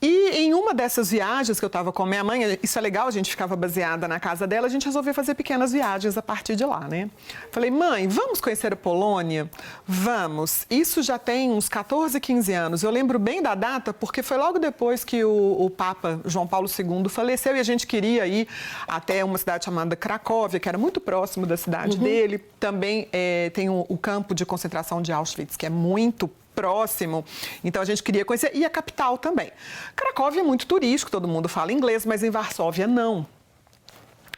E 0.00 0.30
em 0.30 0.54
uma 0.54 0.72
dessas 0.72 1.10
viagens 1.10 1.58
que 1.58 1.64
eu 1.64 1.68
estava 1.68 1.92
com 1.92 2.04
a 2.04 2.06
minha 2.06 2.22
mãe, 2.22 2.58
isso 2.62 2.78
é 2.78 2.80
legal, 2.80 3.08
a 3.08 3.10
gente 3.10 3.28
ficava 3.30 3.56
baseada 3.56 4.06
na 4.06 4.20
casa 4.20 4.46
dela, 4.46 4.68
a 4.68 4.70
gente 4.70 4.86
resolveu 4.86 5.12
fazer 5.12 5.34
pequenas 5.34 5.72
viagens 5.72 6.16
a 6.16 6.22
partir 6.22 6.54
de 6.54 6.64
lá, 6.64 6.86
né? 6.86 7.10
Falei, 7.50 7.68
mãe, 7.68 8.06
vamos 8.06 8.40
conhecer 8.40 8.72
a 8.72 8.76
Polônia? 8.76 9.50
Vamos. 9.84 10.66
Isso 10.70 11.02
já 11.02 11.18
tem 11.18 11.50
uns 11.50 11.68
14, 11.68 12.20
15 12.20 12.52
anos. 12.52 12.82
Eu 12.84 12.92
lembro 12.92 13.18
bem 13.18 13.42
da 13.42 13.56
data 13.56 13.92
porque 13.92 14.22
foi 14.22 14.36
logo 14.36 14.60
depois 14.60 15.02
que 15.02 15.24
o, 15.24 15.56
o 15.58 15.68
Papa 15.68 16.20
João 16.24 16.46
Paulo 16.46 16.68
II 16.68 17.08
faleceu 17.08 17.56
e 17.56 17.58
a 17.58 17.64
gente 17.64 17.84
queria 17.84 18.24
ir 18.24 18.46
até 18.86 19.24
uma 19.24 19.36
cidade 19.36 19.64
chamada 19.64 19.96
Cracóvia, 19.96 20.60
que 20.60 20.68
era 20.68 20.78
muito 20.78 21.00
próximo 21.00 21.44
da 21.44 21.56
cidade 21.56 21.96
uhum. 21.96 22.04
dele. 22.04 22.38
Também 22.60 23.08
é, 23.12 23.50
tem 23.50 23.68
o, 23.68 23.84
o 23.88 23.98
campo 23.98 24.32
de 24.32 24.46
concentração 24.46 25.02
de 25.02 25.12
Auschwitz, 25.12 25.56
que 25.56 25.66
é 25.66 25.70
muito 25.70 26.30
próximo. 26.58 27.24
Então 27.62 27.80
a 27.80 27.84
gente 27.84 28.02
queria 28.02 28.24
conhecer. 28.24 28.50
E 28.54 28.64
a 28.64 28.70
capital 28.70 29.16
também. 29.16 29.52
Cracóvia 29.94 30.40
é 30.40 30.42
muito 30.42 30.66
turístico, 30.66 31.10
todo 31.10 31.28
mundo 31.28 31.48
fala 31.48 31.72
inglês, 31.72 32.04
mas 32.04 32.22
em 32.24 32.30
Varsóvia 32.30 32.86
não. 32.86 33.26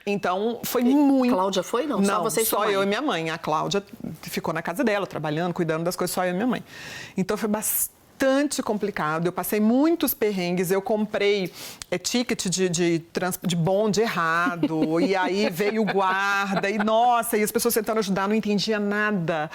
Então, 0.07 0.61
foi 0.65 0.83
e 0.83 0.95
muito. 0.95 1.35
Cláudia 1.35 1.63
foi? 1.63 1.87
Não, 1.87 1.99
não 1.99 2.05
só 2.05 2.23
você 2.23 2.45
Só 2.45 2.65
eu 2.65 2.83
e 2.83 2.87
minha 2.87 3.03
mãe. 3.03 3.31
A 3.31 3.39
Cláudia 3.39 3.85
ficou 4.23 4.53
na 4.53 4.63
casa 4.63 4.83
dela, 4.83 5.07
trabalhando, 5.07 5.53
cuidando 5.53 5.85
das 5.85 5.95
coisas, 5.95 6.13
só 6.13 6.25
eu 6.25 6.31
e 6.31 6.35
minha 6.35 6.47
mãe. 6.47 6.65
Então, 7.17 7.37
foi 7.37 7.49
bastante 7.49 8.00
bastante 8.21 8.63
complicado. 8.63 9.27
Eu 9.27 9.33
passei 9.33 9.59
muitos 9.61 10.13
perrengues. 10.13 10.71
Eu 10.71 10.83
comprei 10.83 11.51
é, 11.91 11.97
ticket 11.97 12.47
de, 12.47 12.69
de, 12.69 12.99
trans, 13.13 13.39
de 13.43 13.57
bonde 13.57 14.03
errado. 14.03 15.01
e 15.01 15.17
aí 15.17 15.49
veio 15.49 15.83
o 15.83 15.85
guarda. 15.87 16.69
E 16.69 16.77
nossa, 16.77 17.39
e 17.39 17.43
as 17.43 17.51
pessoas 17.51 17.73
tentando 17.73 17.99
ajudar, 17.99 18.29
não 18.29 18.35
entendia 18.35 18.79
nada. 18.79 19.51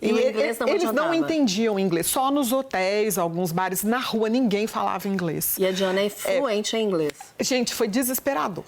E, 0.00 0.08
e 0.08 0.18
Eles 0.66 0.92
não 0.92 1.12
entendiam 1.12 1.78
inglês. 1.78 2.06
Só 2.06 2.30
nos 2.30 2.52
hotéis, 2.52 3.18
alguns 3.18 3.52
bares, 3.52 3.82
na 3.82 3.98
rua, 3.98 4.30
ninguém 4.30 4.66
falava 4.66 5.06
inglês. 5.08 5.56
E 5.58 5.66
a 5.66 5.70
Diana 5.70 6.00
é 6.00 6.08
fluente 6.08 6.74
é, 6.74 6.78
em 6.78 6.84
inglês. 6.84 7.12
Gente, 7.40 7.74
foi 7.74 7.86
desesperador. 7.86 8.64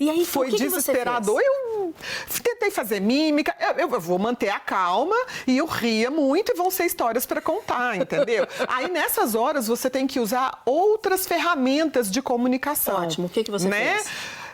E 0.00 0.08
aí, 0.08 0.24
foi 0.24 0.48
que 0.48 0.56
desesperador. 0.56 1.38
Que 1.38 1.46
eu 1.46 1.94
tentei 2.42 2.70
fazer 2.70 3.00
mímica, 3.00 3.54
eu, 3.60 3.88
eu, 3.88 4.00
vou 4.00 4.18
manter 4.18 4.48
a 4.48 4.58
calma 4.58 5.16
e 5.46 5.58
eu 5.58 5.66
ria 5.66 6.10
muito 6.10 6.52
e 6.52 6.54
vão 6.54 6.70
ser 6.70 6.86
histórias 6.86 7.26
para 7.26 7.42
contar, 7.42 7.98
entendeu? 7.98 8.46
aí 8.66 8.88
nessas 8.90 9.34
horas 9.34 9.66
você 9.66 9.90
tem 9.90 10.06
que 10.06 10.18
usar 10.18 10.62
outras 10.64 11.26
ferramentas 11.26 12.10
de 12.10 12.22
comunicação. 12.22 13.02
Ótimo. 13.02 13.26
O 13.26 13.30
que, 13.30 13.44
que 13.44 13.50
você 13.50 13.68
né? 13.68 13.96
fez? 13.96 14.10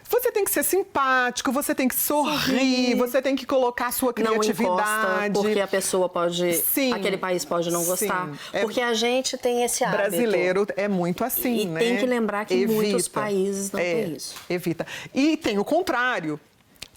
Você 0.08 0.30
tem 0.30 0.44
que 0.44 0.50
ser 0.50 0.62
simpático, 0.62 1.50
você 1.50 1.74
tem 1.74 1.88
que 1.88 1.94
sorrir, 1.94 2.94
você 2.94 3.20
tem 3.20 3.34
que 3.34 3.44
colocar 3.44 3.88
a 3.88 3.92
sua 3.92 4.12
criatividade. 4.12 5.34
Não 5.34 5.42
porque 5.42 5.60
a 5.60 5.66
pessoa 5.66 6.08
pode. 6.08 6.54
Sim. 6.54 6.92
Aquele 6.92 7.16
país 7.16 7.44
pode 7.44 7.70
não 7.70 7.84
gostar. 7.84 8.30
É 8.52 8.60
porque 8.62 8.80
a 8.80 8.94
gente 8.94 9.36
tem 9.36 9.64
esse 9.64 9.82
hábito. 9.82 10.02
Brasileiro 10.02 10.66
é 10.76 10.88
muito 10.88 11.24
assim, 11.24 11.62
e 11.62 11.66
né? 11.66 11.80
tem 11.80 11.96
que 11.96 12.06
lembrar 12.06 12.44
que 12.44 12.54
evita. 12.54 12.72
muitos 12.72 13.08
países 13.08 13.72
não 13.72 13.80
é, 13.80 13.94
têm 13.94 14.14
isso. 14.14 14.34
Evita. 14.48 14.86
E 15.14 15.36
tem 15.36 15.58
o 15.58 15.64
contrário 15.64 16.38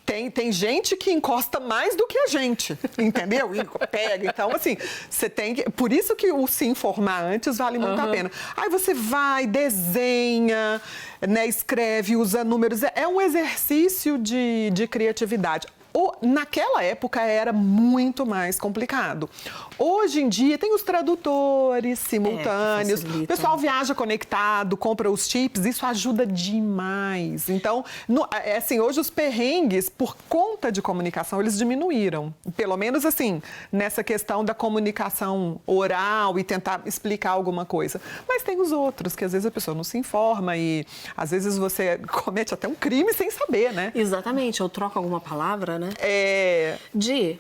tem, 0.10 0.32
tem 0.32 0.52
gente 0.52 0.96
que 0.96 1.12
encosta 1.12 1.60
mais 1.60 1.96
do 1.96 2.08
que 2.08 2.18
a 2.18 2.26
gente, 2.26 2.76
entendeu? 2.98 3.54
E 3.56 3.64
pega. 3.88 4.28
Então, 4.28 4.50
assim, 4.52 4.76
você 5.08 5.30
tem 5.30 5.54
que. 5.54 5.70
Por 5.70 5.94
isso 5.94 6.16
que 6.16 6.32
o 6.32 6.48
se 6.48 6.66
informar 6.66 7.24
antes 7.24 7.60
vale 7.60 7.78
muito 7.78 8.02
uhum. 8.02 8.08
a 8.08 8.12
pena. 8.12 8.32
Aí 8.58 8.70
você 8.70 8.92
vai, 8.96 9.46
desenha, 9.46 10.82
né, 11.22 11.46
escreve, 11.46 12.16
usa 12.16 12.44
números. 12.44 12.82
É, 12.82 12.92
é 12.96 13.08
um 13.08 13.22
exercício 13.22 14.18
de, 14.18 14.72
de 14.74 14.88
criatividade. 14.88 15.68
O, 16.00 16.14
naquela 16.22 16.82
época 16.82 17.20
era 17.20 17.52
muito 17.52 18.26
mais 18.26 18.58
complicado. 18.58 19.30
Hoje 19.78 20.22
em 20.22 20.30
dia 20.30 20.58
tem 20.58 20.74
os 20.74 20.82
tradutores 20.82 22.00
simultâneos, 22.00 23.04
é, 23.04 23.08
o 23.24 23.28
pessoal 23.28 23.58
viaja 23.58 23.94
conectado, 23.94 24.78
compra 24.78 25.12
os 25.12 25.28
chips, 25.28 25.66
isso 25.66 25.86
ajuda 25.86 26.26
demais. 26.26 27.50
Então, 27.50 27.84
no, 28.08 28.26
é 28.32 28.56
assim, 28.56 28.80
hoje 28.80 28.98
os 28.98 29.10
perrengues, 29.10 29.90
por 29.90 30.16
conta 30.30 30.72
de 30.72 30.82
comunicação, 30.82 31.42
eles 31.42 31.58
diminuíram. 31.58 32.34
Pelo 32.56 32.78
menos 32.78 33.06
assim, 33.06 33.42
nessa 33.70 34.02
questão 34.02 34.46
da 34.46 34.54
comunicação 34.54 35.60
oral 35.68 36.40
e 36.40 36.46
tentar 36.46 36.82
explicar 36.86 37.32
alguma 37.32 37.66
coisa. 37.66 38.00
Mas 38.26 38.42
tem 38.42 38.62
os 38.62 38.72
outros, 38.72 39.18
que 39.18 39.26
às 39.26 39.34
vezes 39.34 39.46
a 39.46 39.52
pessoa 39.52 39.76
não 39.76 39.84
se 39.84 39.98
informa 39.98 40.56
e 40.56 40.86
às 41.18 41.32
vezes 41.32 41.58
você 41.58 41.98
comete 42.08 42.54
até 42.54 42.70
um 42.70 42.76
crime 42.76 43.14
sem 43.14 43.30
saber, 43.30 43.74
né? 43.74 43.92
Exatamente, 43.94 44.64
ou 44.64 44.70
troca 44.70 44.98
alguma 44.98 45.20
palavra, 45.20 45.78
né? 45.78 45.89
É. 46.00 46.78
De. 46.94 47.40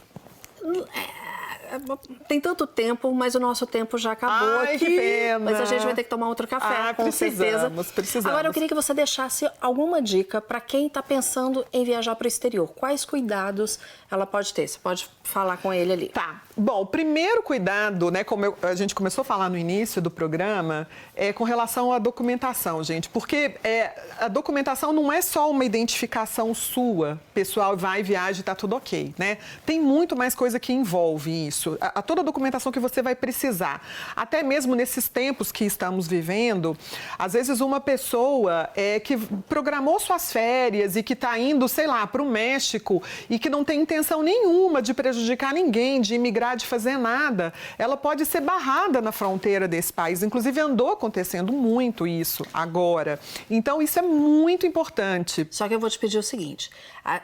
É, 1.71 2.25
tem 2.27 2.41
tanto 2.41 2.65
tempo, 2.65 3.13
mas 3.13 3.35
o 3.35 3.39
nosso 3.39 3.65
tempo 3.65 3.97
já 3.97 4.13
acabou 4.13 4.59
Ai, 4.59 4.75
aqui. 4.75 4.85
Que 4.85 4.97
pena. 4.97 5.39
Mas 5.39 5.59
a 5.59 5.65
gente 5.65 5.83
vai 5.83 5.93
ter 5.93 6.03
que 6.03 6.09
tomar 6.09 6.27
outro 6.27 6.47
café, 6.47 6.89
ah, 6.89 6.93
com 6.93 7.11
certeza. 7.11 7.71
Precisamos. 7.93 8.25
Agora 8.25 8.47
eu 8.47 8.53
queria 8.53 8.67
que 8.67 8.75
você 8.75 8.93
deixasse 8.93 9.49
alguma 9.61 10.01
dica 10.01 10.41
para 10.41 10.59
quem 10.59 10.87
está 10.87 11.03
pensando 11.03 11.65
em 11.71 11.83
viajar 11.83 12.15
para 12.15 12.25
o 12.25 12.27
exterior. 12.27 12.67
Quais 12.69 13.05
cuidados 13.05 13.79
ela 14.09 14.25
pode 14.25 14.53
ter? 14.53 14.67
Você 14.67 14.79
pode 14.79 15.09
falar 15.23 15.57
com 15.57 15.73
ele 15.73 15.93
ali. 15.93 16.09
Tá. 16.09 16.41
Bom, 16.57 16.81
o 16.81 16.85
primeiro 16.85 17.43
cuidado, 17.43 18.11
né, 18.11 18.23
como 18.23 18.45
eu, 18.45 18.57
a 18.61 18.75
gente 18.75 18.95
começou 18.95 19.21
a 19.21 19.25
falar 19.25 19.49
no 19.49 19.57
início 19.57 20.01
do 20.01 20.09
programa, 20.09 20.87
é 21.15 21.31
com 21.31 21.43
relação 21.43 21.93
à 21.93 21.99
documentação, 21.99 22.83
gente. 22.83 23.09
Porque 23.09 23.55
é, 23.63 23.91
a 24.19 24.27
documentação 24.27 24.91
não 24.91 25.11
é 25.11 25.21
só 25.21 25.49
uma 25.49 25.63
identificação 25.63 26.53
sua, 26.53 27.19
pessoal, 27.33 27.77
vai, 27.77 28.03
viaja 28.03 28.41
e 28.41 28.43
tá 28.43 28.55
tudo 28.55 28.75
ok, 28.75 29.13
né? 29.17 29.37
Tem 29.65 29.79
muito 29.79 30.15
mais 30.15 30.33
coisa 30.35 30.59
que 30.59 30.73
envolve 30.73 31.47
isso. 31.47 31.58
A, 31.81 31.99
a 31.99 32.01
toda 32.01 32.21
a 32.21 32.23
documentação 32.23 32.71
que 32.71 32.79
você 32.79 33.01
vai 33.01 33.15
precisar. 33.15 33.81
Até 34.15 34.43
mesmo 34.43 34.75
nesses 34.75 35.07
tempos 35.07 35.51
que 35.51 35.65
estamos 35.65 36.07
vivendo, 36.07 36.77
às 37.17 37.33
vezes 37.33 37.59
uma 37.61 37.79
pessoa 37.79 38.69
é, 38.75 38.99
que 38.99 39.17
programou 39.47 39.99
suas 39.99 40.31
férias 40.31 40.95
e 40.95 41.03
que 41.03 41.13
está 41.13 41.37
indo, 41.37 41.67
sei 41.67 41.87
lá, 41.87 42.05
para 42.07 42.21
o 42.21 42.29
México 42.29 43.01
e 43.29 43.37
que 43.37 43.49
não 43.49 43.63
tem 43.63 43.81
intenção 43.81 44.21
nenhuma 44.21 44.81
de 44.81 44.93
prejudicar 44.93 45.53
ninguém, 45.53 46.01
de 46.01 46.15
imigrar, 46.15 46.55
de 46.55 46.65
fazer 46.65 46.97
nada, 46.97 47.53
ela 47.77 47.97
pode 47.97 48.25
ser 48.25 48.41
barrada 48.41 49.01
na 49.01 49.11
fronteira 49.11 49.67
desse 49.67 49.91
país. 49.91 50.23
Inclusive, 50.23 50.59
andou 50.59 50.91
acontecendo 50.91 51.51
muito 51.51 52.07
isso 52.07 52.45
agora. 52.53 53.19
Então, 53.49 53.81
isso 53.81 53.99
é 53.99 54.01
muito 54.01 54.65
importante. 54.65 55.47
Só 55.51 55.67
que 55.67 55.75
eu 55.75 55.79
vou 55.79 55.89
te 55.89 55.99
pedir 55.99 56.17
o 56.17 56.23
seguinte: 56.23 56.69
a 57.03 57.21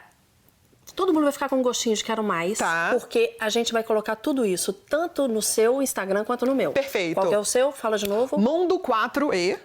todo 0.96 1.12
mundo 1.12 1.24
vai 1.24 1.32
ficar 1.32 1.48
com 1.48 1.56
um 1.56 1.62
gostinho 1.62 1.94
de 1.94 2.02
quero 2.02 2.24
mais. 2.24 2.58
Tá. 2.58 2.88
Porque 2.98 3.36
a 3.38 3.48
gente 3.50 3.72
vai 3.72 3.84
colocar 3.84 4.16
tudo 4.16 4.44
isso 4.44 4.72
tanto 4.72 5.28
no 5.28 5.42
seu 5.42 5.82
Instagram 5.82 6.24
quanto 6.24 6.46
no 6.46 6.54
meu. 6.54 6.72
Perfeito. 6.72 7.20
Qual 7.20 7.32
é 7.32 7.38
o 7.38 7.44
seu? 7.44 7.70
Fala 7.70 7.98
de 7.98 8.08
novo. 8.08 8.38
Mundo 8.38 8.80
4E. 8.80 9.58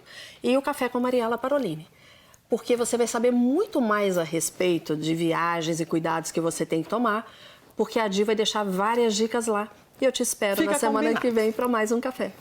E 0.44 0.58
o 0.58 0.62
Café 0.62 0.90
com 0.90 1.00
Mariela 1.00 1.38
Parolini. 1.38 1.88
Porque 2.50 2.76
você 2.76 2.98
vai 2.98 3.08
saber 3.08 3.32
muito 3.32 3.80
mais 3.80 4.18
a 4.18 4.24
respeito 4.24 4.96
de 4.96 5.16
viagens 5.16 5.80
e 5.80 5.86
cuidados 5.86 6.32
que 6.32 6.42
você 6.42 6.66
tem 6.66 6.84
que 6.84 6.90
tomar, 6.90 7.32
porque 7.78 7.98
a 7.98 8.10
Di 8.10 8.26
vai 8.26 8.36
deixar 8.36 8.66
várias 8.66 9.16
dicas 9.16 9.48
lá. 9.48 9.70
E 10.02 10.06
eu 10.06 10.12
te 10.12 10.22
espero 10.22 10.58
Fica 10.58 10.74
na 10.74 10.78
semana 10.78 11.10
combinado. 11.10 11.22
que 11.22 11.32
vem 11.32 11.52
para 11.54 11.68
mais 11.70 11.94
um 11.94 12.02
café. 12.02 12.34